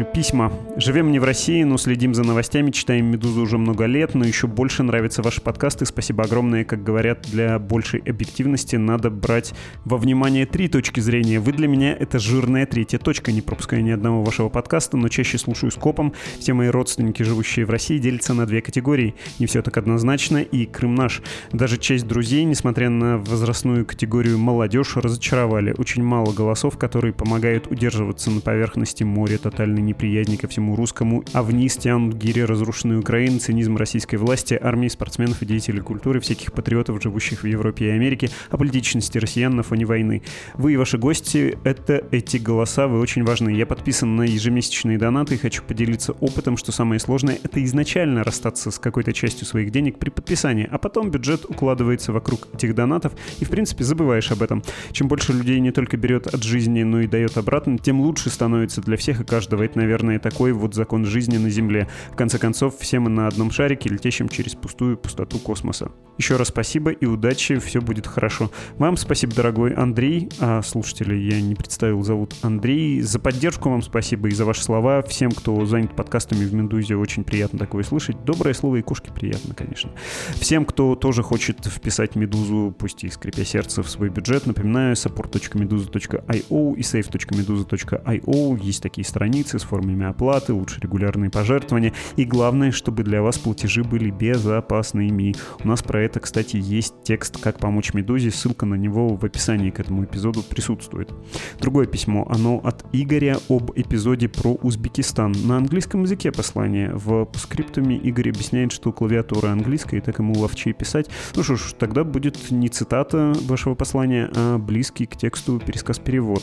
Ваши 0.00 0.12
письма. 0.12 0.52
Живем 0.76 1.12
не 1.12 1.18
в 1.18 1.24
России, 1.24 1.62
но 1.62 1.76
следим 1.76 2.14
за 2.14 2.22
новостями, 2.22 2.70
читаем 2.70 3.06
«Медузу» 3.06 3.42
уже 3.42 3.58
много 3.58 3.86
лет, 3.86 4.14
но 4.14 4.24
еще 4.24 4.46
больше 4.46 4.82
нравятся 4.82 5.22
ваши 5.22 5.40
подкасты. 5.40 5.84
Спасибо 5.84 6.24
огромное. 6.24 6.64
Как 6.64 6.82
говорят, 6.82 7.26
для 7.30 7.58
большей 7.58 8.00
объективности 8.00 8.76
надо 8.76 9.10
брать 9.10 9.52
во 9.84 9.98
внимание 9.98 10.46
три 10.46 10.68
точки 10.68 11.00
зрения. 11.00 11.40
Вы 11.40 11.52
для 11.52 11.68
меня— 11.68 11.94
это 11.98 12.18
жирная 12.18 12.66
третья 12.66 12.98
точка. 12.98 13.32
Не 13.32 13.42
пропускаю 13.42 13.82
ни 13.84 13.90
одного 13.90 14.22
вашего 14.22 14.48
подкаста, 14.48 14.96
но 14.96 15.08
чаще 15.08 15.38
слушаю 15.38 15.70
скопом. 15.70 16.14
Все 16.38 16.54
мои 16.54 16.68
родственники, 16.68 17.22
живущие 17.22 17.66
в 17.66 17.70
России, 17.70 17.98
делятся 17.98 18.34
на 18.34 18.46
две 18.46 18.62
категории. 18.62 19.14
Не 19.38 19.46
все 19.46 19.62
так 19.62 19.76
однозначно, 19.76 20.38
и 20.38 20.66
Крым 20.66 20.94
наш. 20.94 21.22
Даже 21.52 21.76
часть 21.76 22.06
друзей, 22.06 22.44
несмотря 22.44 22.90
на 22.90 23.18
возрастную 23.18 23.84
категорию 23.84 24.38
молодежь, 24.38 24.96
разочаровали. 24.96 25.74
Очень 25.76 26.02
мало 26.02 26.32
голосов, 26.32 26.78
которые 26.78 27.12
помогают 27.12 27.66
удерживаться 27.66 28.30
на 28.30 28.40
поверхности 28.40 29.04
моря 29.04 29.38
тотальной 29.38 29.89
неприязни 29.90 30.36
ко 30.36 30.48
всему 30.48 30.76
русскому, 30.76 31.24
а 31.32 31.42
вниз 31.42 31.76
тянут 31.76 32.14
гири 32.14 32.40
разрушенной 32.40 32.98
Украины, 32.98 33.38
цинизм 33.38 33.76
российской 33.76 34.16
власти, 34.16 34.58
армии, 34.60 34.88
спортсменов 34.88 35.42
и 35.42 35.46
деятелей 35.46 35.80
культуры, 35.80 36.20
всяких 36.20 36.52
патриотов, 36.52 37.02
живущих 37.02 37.42
в 37.42 37.46
Европе 37.46 37.86
и 37.86 37.90
Америке, 37.90 38.30
о 38.50 38.56
политичности 38.56 39.18
россиян 39.18 39.54
на 39.54 39.62
фоне 39.62 39.84
войны. 39.84 40.22
Вы 40.54 40.74
и 40.74 40.76
ваши 40.76 40.98
гости— 40.98 41.58
это 41.64 42.04
эти 42.10 42.36
голоса, 42.36 42.86
вы 42.86 43.00
очень 43.00 43.24
важны. 43.24 43.50
Я 43.50 43.66
подписан 43.66 44.16
на 44.16 44.22
ежемесячные 44.22 44.98
донаты 44.98 45.34
и 45.34 45.38
хочу 45.38 45.62
поделиться 45.62 46.12
опытом, 46.12 46.56
что 46.56 46.72
самое 46.72 47.00
сложное— 47.00 47.38
это 47.42 47.62
изначально 47.64 48.24
расстаться 48.24 48.70
с 48.70 48.78
какой-то 48.78 49.12
частью 49.12 49.46
своих 49.46 49.70
денег 49.70 49.98
при 49.98 50.10
подписании, 50.10 50.68
а 50.70 50.78
потом 50.78 51.10
бюджет 51.10 51.44
укладывается 51.48 52.12
вокруг 52.12 52.48
этих 52.54 52.74
донатов, 52.74 53.12
и, 53.40 53.44
в 53.44 53.50
принципе, 53.50 53.84
забываешь 53.84 54.30
об 54.30 54.42
этом. 54.42 54.62
Чем 54.92 55.08
больше 55.08 55.32
людей 55.32 55.58
не 55.60 55.72
только 55.72 55.96
берет 55.96 56.26
от 56.26 56.42
жизни, 56.42 56.82
но 56.82 57.00
и 57.00 57.06
дает 57.06 57.36
обратно, 57.36 57.78
тем 57.78 58.00
лучше 58.00 58.30
становится 58.30 58.80
для 58.80 58.96
всех 58.96 59.20
и 59.20 59.24
каждого 59.24 59.66
работает, 59.70 59.76
наверное, 59.76 60.18
такой 60.18 60.52
вот 60.52 60.74
закон 60.74 61.04
жизни 61.04 61.38
на 61.38 61.50
Земле. 61.50 61.86
В 62.12 62.16
конце 62.16 62.38
концов, 62.38 62.74
все 62.78 62.98
мы 62.98 63.10
на 63.10 63.26
одном 63.26 63.50
шарике, 63.50 63.88
летящем 63.88 64.28
через 64.28 64.54
пустую 64.54 64.96
пустоту 64.96 65.38
космоса. 65.38 65.90
Еще 66.18 66.36
раз 66.36 66.48
спасибо 66.48 66.90
и 66.90 67.06
удачи, 67.06 67.58
все 67.58 67.80
будет 67.80 68.06
хорошо. 68.06 68.50
Вам 68.76 68.98
спасибо, 68.98 69.34
дорогой 69.34 69.72
Андрей, 69.72 70.28
а 70.38 70.60
слушателей 70.62 71.26
я 71.26 71.40
не 71.40 71.54
представил, 71.54 72.02
зовут 72.02 72.34
Андрей. 72.42 73.00
За 73.00 73.18
поддержку 73.18 73.70
вам 73.70 73.80
спасибо 73.80 74.28
и 74.28 74.32
за 74.32 74.44
ваши 74.44 74.62
слова. 74.62 75.00
Всем, 75.02 75.30
кто 75.30 75.64
занят 75.64 75.96
подкастами 75.96 76.44
в 76.44 76.52
Медузе, 76.52 76.96
очень 76.96 77.24
приятно 77.24 77.58
такое 77.58 77.84
слышать. 77.84 78.22
Доброе 78.24 78.52
слово 78.54 78.76
и 78.76 78.82
кошки 78.82 79.10
приятно, 79.14 79.54
конечно. 79.54 79.92
Всем, 80.34 80.66
кто 80.66 80.94
тоже 80.94 81.22
хочет 81.22 81.64
вписать 81.64 82.16
Медузу, 82.16 82.74
пусть 82.78 83.04
и 83.04 83.08
скрипя 83.08 83.44
сердце, 83.44 83.82
в 83.82 83.88
свой 83.88 84.10
бюджет, 84.10 84.46
напоминаю, 84.46 84.96
support.meduza.io 84.96 86.76
и 86.76 86.80
save.meduza.io. 86.82 88.60
Есть 88.62 88.82
такие 88.82 89.06
страницы, 89.06 89.58
с 89.60 89.64
формами 89.64 90.06
оплаты, 90.06 90.52
лучше 90.52 90.80
регулярные 90.80 91.30
пожертвования. 91.30 91.92
И 92.16 92.24
главное, 92.24 92.72
чтобы 92.72 93.04
для 93.04 93.22
вас 93.22 93.38
платежи 93.38 93.84
были 93.84 94.10
безопасными. 94.10 95.34
У 95.62 95.68
нас 95.68 95.82
про 95.82 96.02
это, 96.02 96.20
кстати, 96.20 96.56
есть 96.56 96.94
текст 97.04 97.38
«Как 97.40 97.58
помочь 97.58 97.94
Медузе». 97.94 98.30
Ссылка 98.30 98.66
на 98.66 98.74
него 98.74 99.16
в 99.16 99.24
описании 99.24 99.70
к 99.70 99.80
этому 99.80 100.04
эпизоду 100.04 100.42
присутствует. 100.42 101.12
Другое 101.60 101.86
письмо, 101.86 102.26
оно 102.30 102.60
от 102.64 102.84
Игоря 102.92 103.38
об 103.48 103.70
эпизоде 103.76 104.28
про 104.28 104.54
Узбекистан. 104.54 105.32
На 105.44 105.58
английском 105.58 106.02
языке 106.02 106.32
послание. 106.32 106.90
В 106.94 107.28
скриптуме 107.34 107.96
Игорь 107.96 108.30
объясняет, 108.30 108.72
что 108.72 108.92
клавиатура 108.92 109.48
английская, 109.48 109.98
и 109.98 110.00
так 110.00 110.18
ему 110.18 110.34
ловчее 110.34 110.74
писать. 110.74 111.08
Ну 111.36 111.42
что 111.42 111.56
ж, 111.56 111.74
тогда 111.78 112.04
будет 112.04 112.50
не 112.50 112.68
цитата 112.68 113.34
вашего 113.42 113.74
послания, 113.74 114.30
а 114.34 114.58
близкий 114.58 115.06
к 115.06 115.16
тексту 115.16 115.58
пересказ-перевод. 115.58 116.42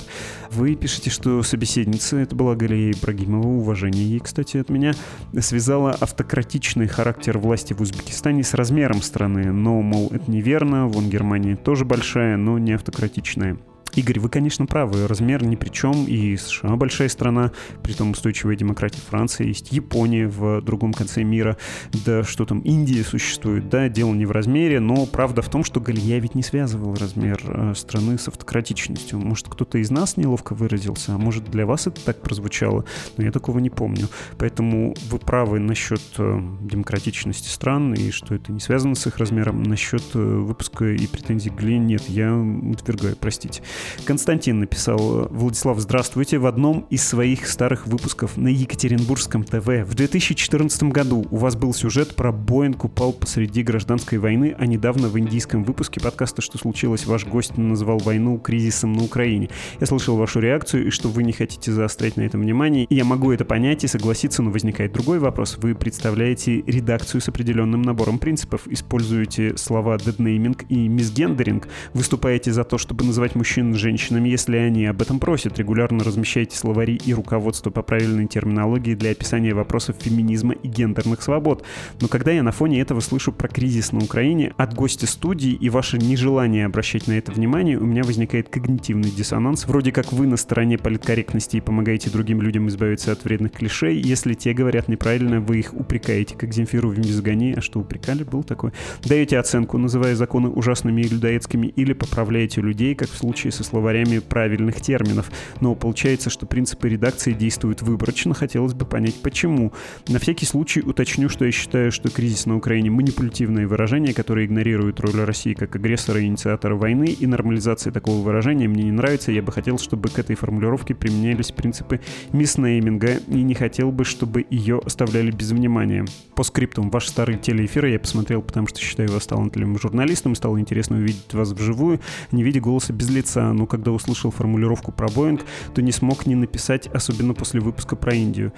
Вы 0.52 0.76
пишете, 0.76 1.10
что 1.10 1.42
собеседница, 1.44 2.18
это 2.18 2.36
была 2.36 2.56
Галия 2.56 2.94
Ибрагимова, 3.08 3.48
уважение 3.48 4.04
ей, 4.04 4.20
кстати, 4.20 4.58
от 4.58 4.70
меня, 4.70 4.94
связала 5.40 5.92
автократичный 5.92 6.88
характер 6.88 7.38
власти 7.38 7.74
в 7.74 7.82
Узбекистане 7.82 8.44
с 8.44 8.54
размером 8.54 9.02
страны, 9.02 9.52
но, 9.52 9.82
мол, 9.82 10.10
это 10.12 10.30
неверно, 10.30 10.88
вон 10.88 11.10
Германия 11.10 11.56
тоже 11.56 11.86
большая, 11.86 12.36
но 12.36 12.58
не 12.60 12.74
автократичная. 12.74 13.58
Игорь, 13.96 14.20
вы, 14.20 14.30
конечно, 14.30 14.66
правы, 14.66 15.08
размер 15.08 15.44
ни 15.44 15.56
при 15.56 15.70
чем, 15.70 16.06
и 16.06 16.36
США 16.38 16.76
большая 16.76 17.10
страна, 17.10 17.52
при 17.84 17.94
том 17.94 18.12
устойчивая 18.12 18.56
демократия 18.56 19.02
Франции, 19.02 19.48
есть 19.48 19.72
Япония 19.72 20.28
в 20.28 20.62
другом 20.62 20.94
конце 20.94 21.24
мира, 21.24 21.58
да 22.06 22.24
что 22.24 22.46
там, 22.46 22.60
Индия 22.60 23.04
существует, 23.04 23.70
да, 23.70 23.90
дело 23.90 24.14
не 24.14 24.26
в 24.26 24.32
размере, 24.32 24.80
но 24.80 25.06
правда 25.06 25.42
в 25.42 25.50
том, 25.50 25.64
что 25.64 25.80
Галия 25.80 26.20
ведь 26.20 26.36
не 26.36 26.44
связывал 26.44 26.94
размер 26.96 27.42
э, 27.46 27.74
страны 27.76 28.18
с 28.18 28.28
автократичностью. 28.28 29.20
Может, 29.20 29.48
кто-то 29.50 29.78
из 29.78 29.90
нас 29.90 30.18
неловко 30.18 30.54
выразился, 30.54 31.16
а 31.16 31.18
может, 31.18 31.46
для 31.46 31.66
вас 31.66 31.88
это 31.88 32.04
так 32.04 32.22
прозвучало, 32.22 32.86
но 33.18 33.24
я 33.24 33.32
такого 33.32 33.60
не 33.60 33.70
помню. 33.70 34.08
Поэтому 34.38 34.96
вы 35.10 35.20
правы 35.20 35.60
насчет 35.60 36.02
э, 36.18 36.40
демократичности 36.62 37.50
стран 37.50 37.94
и 37.94 38.12
что 38.12 38.36
это 38.36 38.52
не 38.52 38.60
связано 38.60 38.96
с 38.96 39.08
их 39.08 39.18
размером. 39.18 39.64
Насчет 39.64 40.04
э, 40.14 40.20
выпуска 40.20 40.86
и 40.86 41.08
претензий 41.08 41.50
к 41.50 41.56
Галии 41.56 41.78
нет, 41.78 42.04
я 42.08 42.36
утверждаю, 42.36 43.16
простите. 43.20 43.62
Константин 44.06 44.60
написал, 44.60 45.28
Владислав, 45.30 45.80
здравствуйте. 45.80 46.38
В 46.38 46.46
одном 46.46 46.86
из 46.90 47.08
своих 47.08 47.48
старых 47.48 47.88
выпусков 47.88 48.38
на 48.38 48.48
Екатеринбургском 48.48 49.44
ТВ 49.44 49.68
в 49.68 49.94
2014 49.94 50.84
году 50.84 51.26
у 51.32 51.38
вас 51.38 51.56
был 51.56 51.74
сюжет 51.74 52.16
про 52.16 52.32
Боинг 52.32 52.84
упал 52.84 53.14
посреди 53.14 53.64
гражданской 53.64 54.18
войны, 54.18 54.56
а 54.58 54.66
недавно 54.66 55.08
в 55.08 55.18
индийском 55.20 55.64
выпуске 55.64 56.00
подкаста 56.00 56.42
«Что 56.42 56.58
случилось?» 56.58 57.06
ваш 57.06 57.26
гость 57.26 57.58
назвал 57.58 57.98
войну 58.00 58.38
кризисом 58.38 58.94
на 58.94 59.04
Украине. 59.04 59.50
Я 59.80 59.88
слышал 59.88 60.16
вашу 60.16 60.40
реакцию 60.40 60.88
и 60.88 60.90
что 60.90 61.10
вы 61.10 61.24
не 61.24 61.34
хотите 61.34 61.72
заострять 61.72 62.18
на 62.18 62.22
этом 62.22 62.42
внимание. 62.42 62.86
И 62.86 62.96
я 62.96 63.04
могу 63.04 63.32
это 63.32 63.46
понять 63.46 63.84
и 63.84 63.88
согласиться, 63.88 64.42
но 64.42 64.52
возникает 64.52 64.94
другой 64.94 65.20
вопрос. 65.20 65.58
Вы 65.58 65.76
представляете 65.76 66.62
редакцию 66.62 67.22
с 67.22 67.30
определенным 67.30 67.82
набором 67.82 68.20
принципов, 68.20 68.68
используете 68.68 69.58
слова 69.58 69.98
«деднейминг» 69.98 70.66
и 70.70 70.88
«мисгендеринг», 70.88 71.68
выступаете 71.94 72.52
за 72.52 72.64
то, 72.64 72.78
чтобы 72.78 73.06
называть 73.06 73.36
мужчин 73.36 73.67
женщинами, 73.76 74.30
если 74.30 74.58
они 74.58 74.86
об 74.86 75.02
этом 75.02 75.20
просят, 75.20 75.58
регулярно 75.60 76.04
размещаете 76.04 76.58
словари 76.58 76.96
и 76.96 77.14
руководство 77.14 77.70
по 77.70 77.82
правильной 77.82 78.28
терминологии 78.28 78.96
для 78.96 79.12
описания 79.12 79.54
вопросов 79.54 79.98
феминизма 80.00 80.54
и 80.54 80.68
гендерных 80.68 81.22
свобод. 81.22 81.64
Но 82.02 82.08
когда 82.08 82.32
я 82.32 82.44
на 82.44 82.52
фоне 82.52 82.82
этого 82.82 83.00
слышу 83.00 83.32
про 83.32 83.48
кризис 83.48 83.92
на 83.92 84.00
Украине 84.00 84.54
от 84.58 84.74
гостя 84.74 85.08
студии 85.08 85.52
и 85.52 85.70
ваше 85.70 85.98
нежелание 85.98 86.66
обращать 86.66 87.08
на 87.08 87.14
это 87.14 87.32
внимание, 87.32 87.78
у 87.78 87.86
меня 87.86 88.04
возникает 88.04 88.50
когнитивный 88.50 89.10
диссонанс. 89.12 89.68
Вроде 89.68 89.92
как 89.92 90.14
вы 90.14 90.28
на 90.28 90.38
стороне 90.38 90.78
политкорректности 90.78 91.58
и 91.58 91.62
помогаете 91.62 92.10
другим 92.10 92.42
людям 92.42 92.68
избавиться 92.68 93.12
от 93.12 93.24
вредных 93.24 93.52
клишей. 93.54 94.00
Если 94.00 94.34
те 94.34 94.54
говорят 94.54 94.88
неправильно, 94.88 95.40
вы 95.42 95.60
их 95.60 95.74
упрекаете, 95.74 96.36
как 96.36 96.54
Земфиру 96.54 96.90
в 96.90 96.98
мизогонии. 96.98 97.56
А 97.58 97.62
что, 97.62 97.80
упрекали? 97.80 98.24
Был 98.24 98.44
такой? 98.44 98.72
Даете 99.04 99.38
оценку, 99.38 99.78
называя 99.78 100.16
законы 100.16 100.50
ужасными 100.50 101.02
и 101.02 101.08
людоедскими, 101.08 101.68
или 101.68 101.94
поправляете 101.94 102.62
людей, 102.62 102.96
как 102.96 103.10
в 103.10 103.18
случае 103.18 103.52
со 103.58 103.64
словарями 103.64 104.20
правильных 104.20 104.82
терминов. 104.82 105.32
Но 105.60 105.76
получается, 105.76 106.30
что 106.30 106.46
принципы 106.46 106.90
редакции 106.90 107.34
действуют 107.34 107.82
выборочно. 107.82 108.34
Хотелось 108.34 108.74
бы 108.74 108.86
понять, 108.86 109.22
почему. 109.22 109.74
На 110.08 110.20
всякий 110.20 110.46
случай 110.46 110.82
уточню, 110.82 111.30
что 111.30 111.46
я 111.46 111.52
считаю, 111.52 111.92
что 111.92 112.10
кризис 112.10 112.46
на 112.46 112.56
Украине— 112.56 112.90
манипулятивное 112.92 113.68
выражение, 113.68 114.14
которое 114.14 114.46
игнорирует 114.46 115.00
роль 115.00 115.24
России 115.24 115.54
как 115.54 115.76
агрессора 115.76 116.22
и 116.22 116.26
инициатора 116.26 116.76
войны, 116.76 117.06
и 117.06 117.26
нормализация 117.26 117.92
такого 117.92 118.24
выражения 118.24 118.68
мне 118.68 118.84
не 118.84 118.92
нравится. 118.92 119.32
Я 119.32 119.42
бы 119.42 119.52
хотел, 119.52 119.78
чтобы 119.80 120.10
к 120.10 120.20
этой 120.20 120.36
формулировке 120.36 120.94
применялись 120.94 121.52
принципы 121.52 122.00
миснейминга, 122.32 123.18
и 123.28 123.42
не 123.42 123.56
хотел 123.56 123.92
бы, 123.92 124.06
чтобы 124.06 124.46
ее 124.50 124.80
оставляли 124.86 125.32
без 125.32 125.52
внимания. 125.52 126.06
По 126.36 126.44
скриптам, 126.44 126.90
ваш 126.90 127.08
старый 127.08 127.38
телеэфир 127.38 127.86
я 127.86 128.00
посмотрел, 128.00 128.42
потому 128.42 128.68
что 128.68 128.80
считаю 128.80 129.10
вас 129.12 129.26
талантливым 129.26 129.80
журналистом, 129.80 130.36
стало 130.36 130.60
интересно 130.60 130.98
увидеть 130.98 131.34
вас 131.34 131.52
вживую, 131.52 132.00
не 132.32 132.44
видя 132.44 132.60
голоса 132.60 132.94
без 132.94 133.10
лица, 133.10 133.47
но 133.54 133.66
когда 133.66 133.92
услышал 133.92 134.32
формулировку 134.32 134.92
про 134.92 135.08
Боинг, 135.08 135.42
то 135.74 135.82
не 135.82 135.92
смог 135.92 136.26
не 136.26 136.36
написать, 136.36 136.88
особенно 136.88 137.34
после 137.34 137.60
выпуска 137.60 137.96
про 137.96 138.14
Индию. 138.14 138.54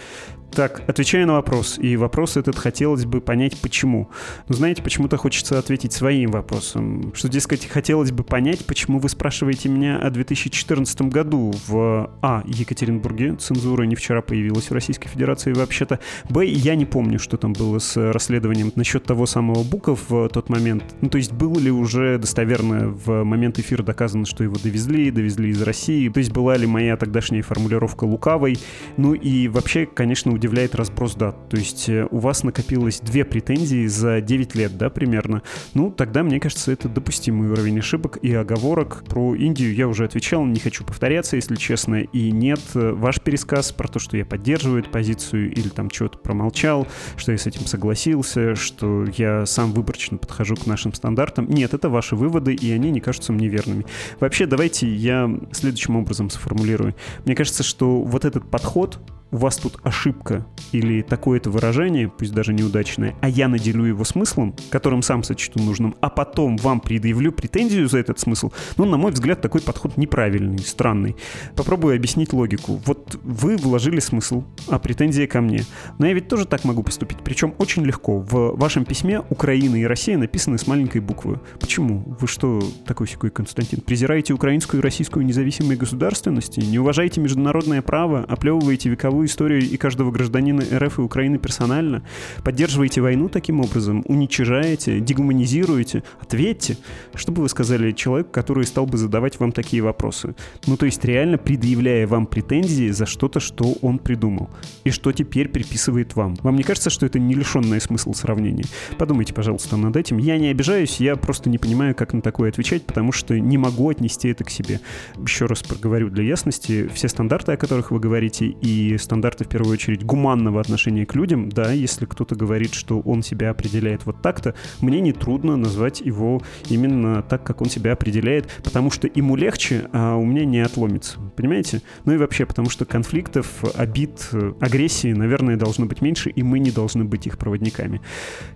Так, 0.52 0.82
отвечаю 0.88 1.28
на 1.28 1.34
вопрос. 1.34 1.78
И 1.80 1.96
вопрос 1.96 2.36
этот 2.36 2.58
хотелось 2.58 3.06
бы 3.06 3.22
понять, 3.22 3.60
почему. 3.62 4.10
Но 4.48 4.56
знаете, 4.56 4.82
почему-то 4.82 5.18
хочется 5.18 5.60
ответить 5.60 5.94
своим 5.94 6.32
вопросом. 6.32 7.14
Что, 7.14 7.30
дескать, 7.30 7.68
хотелось 7.68 8.12
бы 8.12 8.24
понять, 8.24 8.66
почему 8.66 9.00
вы 9.00 9.10
спрашиваете 9.10 9.70
меня 9.70 10.00
о 10.00 10.10
2014 10.10 11.02
году 11.04 11.54
в 11.68 12.12
А. 12.22 12.44
Екатеринбурге. 12.46 13.36
Цензура 13.36 13.84
не 13.84 13.96
вчера 13.96 14.22
появилась 14.22 14.70
в 14.70 14.74
Российской 14.74 15.08
Федерации 15.08 15.54
вообще-то. 15.54 16.00
Б. 16.30 16.46
Я 16.48 16.76
не 16.76 16.86
помню, 16.86 17.20
что 17.20 17.38
там 17.38 17.54
было 17.54 17.78
с 17.78 18.12
расследованием 18.12 18.72
насчет 18.76 19.04
того 19.04 19.28
самого 19.28 19.64
Буков 19.64 20.10
в 20.10 20.30
тот 20.30 20.50
момент. 20.50 20.84
Ну, 21.02 21.10
то 21.10 21.18
есть 21.18 21.32
было 21.32 21.60
ли 21.60 21.70
уже 21.70 22.18
достоверно 22.18 22.90
в 22.90 23.24
момент 23.24 23.60
эфира 23.60 23.84
доказано, 23.84 24.26
что 24.26 24.44
его 24.44 24.56
довезли, 24.56 24.79
довезли 24.88 25.50
из 25.50 25.62
России. 25.62 26.10
То 26.10 26.20
есть 26.20 26.32
была 26.32 26.56
ли 26.58 26.68
моя 26.68 26.98
тогдашняя 26.98 27.42
формулировка 27.42 28.06
лукавой. 28.06 28.58
Ну 28.98 29.14
и 29.14 29.48
вообще, 29.48 29.86
конечно, 29.86 30.34
удивляет 30.34 30.76
разброс 30.76 31.16
дат. 31.16 31.50
То 31.50 31.58
есть 31.58 31.90
э, 31.90 32.08
у 32.12 32.20
вас 32.20 32.44
накопилось 32.44 33.00
две 33.00 33.26
претензии 33.26 33.88
за 33.88 34.22
9 34.22 34.56
лет, 34.56 34.78
да, 34.78 34.90
примерно. 34.90 35.42
Ну, 35.74 35.92
тогда, 35.92 36.24
мне 36.24 36.40
кажется, 36.40 36.72
это 36.72 36.90
допустимый 36.90 37.50
уровень 37.50 37.80
ошибок 37.80 38.18
и 38.22 38.34
оговорок. 38.34 39.04
Про 39.08 39.36
Индию 39.36 39.74
я 39.74 39.88
уже 39.88 40.06
отвечал, 40.06 40.46
не 40.46 40.60
хочу 40.60 40.84
повторяться, 40.84 41.36
если 41.36 41.56
честно. 41.56 42.02
И 42.02 42.32
нет, 42.32 42.62
э, 42.76 42.92
ваш 42.92 43.20
пересказ 43.22 43.72
про 43.72 43.88
то, 43.88 44.00
что 44.00 44.18
я 44.18 44.26
поддерживаю 44.26 44.82
эту 44.82 44.90
позицию 44.90 45.52
или 45.52 45.70
там 45.70 45.90
что-то 45.90 46.18
промолчал, 46.18 46.88
что 47.18 47.32
я 47.32 47.38
с 47.38 47.48
этим 47.48 47.66
согласился, 47.66 48.56
что 48.56 49.06
я 49.18 49.46
сам 49.46 49.74
выборочно 49.74 50.18
подхожу 50.18 50.56
к 50.56 50.66
нашим 50.66 50.94
стандартам. 50.94 51.50
Нет, 51.50 51.74
это 51.74 51.90
ваши 51.90 52.16
выводы, 52.16 52.54
и 52.54 52.72
они 52.72 52.92
не 52.92 53.00
кажутся 53.00 53.34
мне 53.34 53.48
верными. 53.48 53.86
Вообще, 54.20 54.46
давайте 54.46 54.69
я 54.82 55.30
следующим 55.52 55.96
образом 55.96 56.30
сформулирую. 56.30 56.96
Мне 57.26 57.36
кажется, 57.36 57.64
что 57.64 58.02
вот 58.02 58.26
этот 58.26 58.50
подход 58.50 59.00
у 59.32 59.38
вас 59.38 59.58
тут 59.58 59.78
ошибка 59.84 60.46
или 60.72 61.02
такое-то 61.02 61.50
выражение, 61.50 62.10
пусть 62.10 62.34
даже 62.34 62.54
неудачное, 62.54 63.16
а 63.22 63.30
я 63.30 63.48
наделю 63.48 63.86
его 63.86 64.04
смыслом, 64.04 64.56
которым 64.70 65.02
сам 65.02 65.24
сочту 65.24 65.62
нужным, 65.62 65.96
а 66.02 66.10
потом 66.10 66.58
вам 66.58 66.80
предъявлю 66.80 67.32
претензию 67.32 67.88
за 67.88 68.00
этот 68.00 68.20
смысл, 68.20 68.52
ну, 68.78 68.86
на 68.86 68.98
мой 68.98 69.12
взгляд, 69.12 69.42
такой 69.42 69.62
подход 69.62 69.98
неправильный, 69.98 70.60
странный. 70.60 71.16
Попробую 71.56 71.96
объяснить 71.96 72.34
логику. 72.34 72.82
Вот 72.86 73.20
вы 73.24 73.58
вложили 73.58 74.00
смысл, 74.00 74.44
а 74.68 74.80
претензия 74.80 75.28
ко 75.28 75.42
мне. 75.42 75.64
Но 75.98 76.08
я 76.08 76.14
ведь 76.14 76.28
тоже 76.28 76.46
так 76.46 76.64
могу 76.64 76.84
поступить, 76.84 77.20
причем 77.24 77.54
очень 77.58 77.84
легко. 77.84 78.20
В 78.20 78.56
вашем 78.58 78.86
письме 78.86 79.22
Украина 79.30 79.76
и 79.76 79.84
Россия 79.84 80.18
написаны 80.18 80.58
с 80.58 80.68
маленькой 80.68 81.02
буквы. 81.02 81.40
Почему? 81.60 82.04
Вы 82.20 82.28
что, 82.28 82.62
такой 82.86 83.08
секой 83.08 83.30
Константин, 83.30 83.82
презираете 83.82 84.34
украинскую 84.34 84.82
и 84.82 84.84
российскую 84.84 85.26
независимые 85.26 85.78
государственности, 85.78 86.60
не 86.60 86.80
уважаете 86.80 87.22
международное 87.22 87.82
право, 87.82 88.24
оплевываете 88.24 88.90
вековую 88.90 89.19
мировую 89.20 89.28
историю 89.28 89.62
и 89.62 89.78
каждого 89.78 90.12
гражданина 90.12 90.64
РФ 90.74 91.00
и 91.00 91.02
Украины 91.02 91.38
персонально? 91.38 92.04
Поддерживаете 92.44 93.02
войну 93.02 93.28
таким 93.28 93.60
образом? 93.60 94.04
Уничижаете? 94.08 95.00
Дегуманизируете? 95.00 96.04
Ответьте. 96.22 96.78
Что 97.14 97.32
бы 97.32 97.42
вы 97.42 97.50
сказали 97.50 97.92
человеку, 97.92 98.30
который 98.32 98.66
стал 98.66 98.86
бы 98.86 98.98
задавать 98.98 99.40
вам 99.40 99.52
такие 99.52 99.82
вопросы? 99.82 100.36
Ну, 100.68 100.78
то 100.78 100.86
есть 100.86 101.04
реально 101.04 101.38
предъявляя 101.38 102.08
вам 102.08 102.28
претензии 102.28 102.90
за 102.92 103.06
что-то, 103.06 103.40
что 103.40 103.76
он 103.82 104.00
придумал. 104.00 104.50
И 104.86 104.92
что 104.92 105.12
теперь 105.12 105.50
приписывает 105.50 106.16
вам. 106.16 106.36
Вам 106.44 106.56
не 106.56 106.64
кажется, 106.64 106.90
что 106.90 107.06
это 107.06 107.20
не 107.20 107.34
лишенное 107.36 107.80
смысла 107.80 108.14
сравнения? 108.14 108.66
Подумайте, 108.98 109.34
пожалуйста, 109.34 109.76
над 109.76 109.98
этим. 109.98 110.18
Я 110.18 110.38
не 110.38 110.48
обижаюсь, 110.48 111.02
я 111.02 111.16
просто 111.16 111.50
не 111.50 111.58
понимаю, 111.58 111.94
как 111.94 112.14
на 112.14 112.22
такое 112.22 112.50
отвечать, 112.50 112.86
потому 112.86 113.12
что 113.12 113.38
не 113.38 113.58
могу 113.58 113.90
отнести 113.90 114.30
это 114.30 114.44
к 114.44 114.50
себе. 114.50 114.80
Еще 115.18 115.46
раз 115.46 115.62
проговорю 115.62 116.10
для 116.10 116.24
ясности, 116.24 116.90
все 116.94 117.10
стандарты, 117.10 117.52
о 117.52 117.58
которых 117.58 117.92
вы 117.92 118.00
говорите, 118.00 118.46
и 118.46 118.98
стандарты, 119.10 119.44
в 119.44 119.48
первую 119.48 119.74
очередь, 119.74 120.06
гуманного 120.06 120.62
отношения 120.62 121.04
к 121.04 121.16
людям, 121.16 121.50
да, 121.50 121.72
если 121.72 122.06
кто-то 122.06 122.36
говорит, 122.36 122.76
что 122.76 123.00
он 123.00 123.24
себя 123.24 123.50
определяет 123.50 124.06
вот 124.06 124.22
так-то, 124.22 124.54
мне 124.82 125.02
не 125.02 125.14
трудно 125.14 125.58
назвать 125.58 126.00
его 126.00 126.44
именно 126.70 127.24
так, 127.24 127.44
как 127.44 127.62
он 127.62 127.70
себя 127.72 127.94
определяет, 127.94 128.48
потому 128.64 128.92
что 128.92 129.10
ему 129.12 129.36
легче, 129.36 129.90
а 129.94 130.16
у 130.16 130.24
меня 130.24 130.46
не 130.46 130.60
отломится, 130.60 131.18
понимаете? 131.36 131.82
Ну 132.06 132.14
и 132.14 132.18
вообще, 132.18 132.46
потому 132.46 132.70
что 132.70 132.86
конфликтов, 132.86 133.64
обид, 133.74 134.30
агрессии, 134.60 135.12
наверное, 135.12 135.58
должно 135.58 135.88
быть 135.88 136.04
меньше, 136.04 136.30
и 136.30 136.44
мы 136.44 136.60
не 136.60 136.70
должны 136.70 137.04
быть 137.04 137.26
их 137.26 137.40
проводниками. 137.40 138.02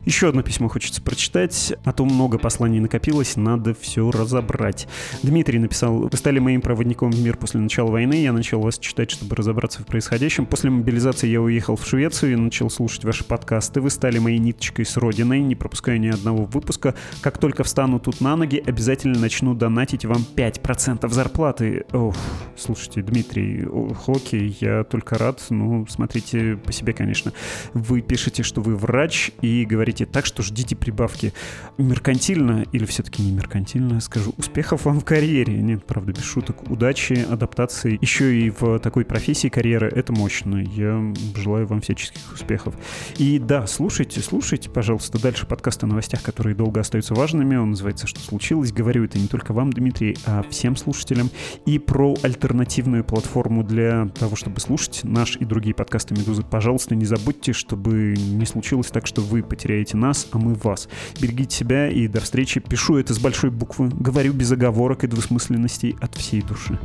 Еще 0.06 0.30
одно 0.30 0.44
письмо 0.44 0.68
хочется 0.70 1.02
прочитать, 1.02 1.74
а 1.84 1.94
то 1.94 2.06
много 2.06 2.38
посланий 2.38 2.80
накопилось, 2.80 3.38
надо 3.38 3.74
все 3.74 4.12
разобрать. 4.12 4.88
Дмитрий 5.24 5.58
написал, 5.58 6.10
вы 6.12 6.16
стали 6.16 6.38
моим 6.38 6.62
проводником 6.62 7.10
в 7.10 7.20
мир 7.20 7.38
после 7.38 7.60
начала 7.60 7.90
войны, 7.90 8.22
я 8.22 8.32
начал 8.32 8.62
вас 8.62 8.78
читать, 8.78 9.10
чтобы 9.10 9.36
разобраться 9.36 9.82
в 9.82 9.88
происходящем, 9.88 10.43
общем, 10.44 10.46
после 10.46 10.70
мобилизации 10.70 11.28
я 11.28 11.42
уехал 11.42 11.76
в 11.76 11.86
Швецию 11.86 12.34
и 12.34 12.36
начал 12.36 12.70
слушать 12.70 13.04
ваши 13.04 13.24
подкасты. 13.24 13.82
Вы 13.82 13.90
стали 13.90 14.20
моей 14.20 14.40
ниточкой 14.40 14.86
с 14.86 14.98
родиной, 14.98 15.40
не 15.40 15.56
пропускаю 15.56 16.00
ни 16.00 16.08
одного 16.08 16.46
выпуска. 16.46 16.96
Как 17.22 17.38
только 17.38 17.64
встану 17.64 18.00
тут 18.00 18.22
на 18.22 18.36
ноги, 18.36 18.62
обязательно 18.66 19.20
начну 19.20 19.54
донатить 19.54 20.06
вам 20.06 20.26
5% 20.36 21.10
зарплаты. 21.10 21.86
Ох, 21.94 22.16
слушайте, 22.58 23.02
Дмитрий, 23.02 23.66
ох, 23.66 24.10
окей, 24.10 24.56
я 24.60 24.84
только 24.84 25.18
рад. 25.18 25.42
Ну, 25.50 25.86
смотрите 25.88 26.58
по 26.58 26.72
себе, 26.72 26.94
конечно. 26.94 27.34
Вы 27.74 28.02
пишете, 28.02 28.44
что 28.44 28.62
вы 28.62 28.76
врач 28.76 29.32
и 29.42 29.66
говорите 29.66 30.06
так, 30.06 30.26
что 30.26 30.44
ждите 30.44 30.76
прибавки. 30.76 31.34
Меркантильно 31.78 32.66
или 32.72 32.86
все-таки 32.86 33.24
не 33.24 33.32
меркантильно, 33.32 34.00
скажу, 34.02 34.34
успехов 34.38 34.86
вам 34.86 35.00
в 35.00 35.06
карьере. 35.06 35.62
Нет, 35.62 35.86
правда, 35.86 36.12
без 36.14 36.24
шуток. 36.24 36.70
Удачи, 36.70 37.26
адаптации. 37.30 37.98
Еще 38.02 38.36
и 38.36 38.50
в 38.50 38.80
такой 38.80 39.06
профессии 39.06 39.48
карьеры 39.48 39.92
это 39.94 40.14
мощь 40.14 40.33
точно. 40.34 40.58
Я 40.58 41.14
желаю 41.36 41.68
вам 41.68 41.82
всяческих 41.82 42.34
успехов. 42.34 42.76
И 43.18 43.38
да, 43.38 43.68
слушайте, 43.68 44.22
слушайте, 44.22 44.70
пожалуйста, 44.70 45.22
дальше 45.22 45.46
подкаст 45.46 45.84
о 45.84 45.88
новостях, 45.88 46.24
которые 46.24 46.56
долго 46.56 46.80
остаются 46.80 47.14
важными. 47.14 47.56
Он 47.56 47.72
называется 47.72 48.08
«Что 48.08 48.20
случилось?». 48.20 48.72
Говорю 48.72 49.04
это 49.06 49.20
не 49.20 49.28
только 49.28 49.54
вам, 49.54 49.72
Дмитрий, 49.72 50.18
а 50.26 50.44
всем 50.50 50.76
слушателям. 50.76 51.30
И 51.68 51.78
про 51.78 52.16
альтернативную 52.24 53.04
платформу 53.04 53.64
для 53.64 54.08
того, 54.08 54.36
чтобы 54.36 54.60
слушать 54.60 55.02
наш 55.04 55.38
и 55.38 55.46
другие 55.46 55.76
подкасты 55.76 56.16
«Медузы». 56.16 56.42
Пожалуйста, 56.42 56.96
не 56.96 57.06
забудьте, 57.06 57.54
чтобы 57.54 58.16
не 58.18 58.46
случилось 58.48 58.88
так, 58.88 59.06
что 59.06 59.22
вы 59.22 59.44
потеряете 59.44 59.98
нас, 59.98 60.28
а 60.32 60.40
мы 60.40 60.56
вас. 60.56 60.90
Берегите 61.22 61.56
себя 61.56 61.90
и 61.90 62.08
до 62.08 62.22
встречи. 62.22 62.60
Пишу 62.60 62.96
это 62.96 63.14
с 63.14 63.20
большой 63.20 63.52
буквы. 63.52 63.90
Говорю 63.90 64.34
без 64.34 64.52
оговорок 64.52 65.04
и 65.04 65.08
двусмысленностей 65.08 65.96
от 66.02 66.16
всей 66.16 66.42
души. 66.42 66.80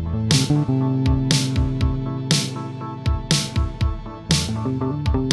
Thank 0.49 1.83
you 1.83 1.88
Thank 4.69 5.15
you. 5.15 5.28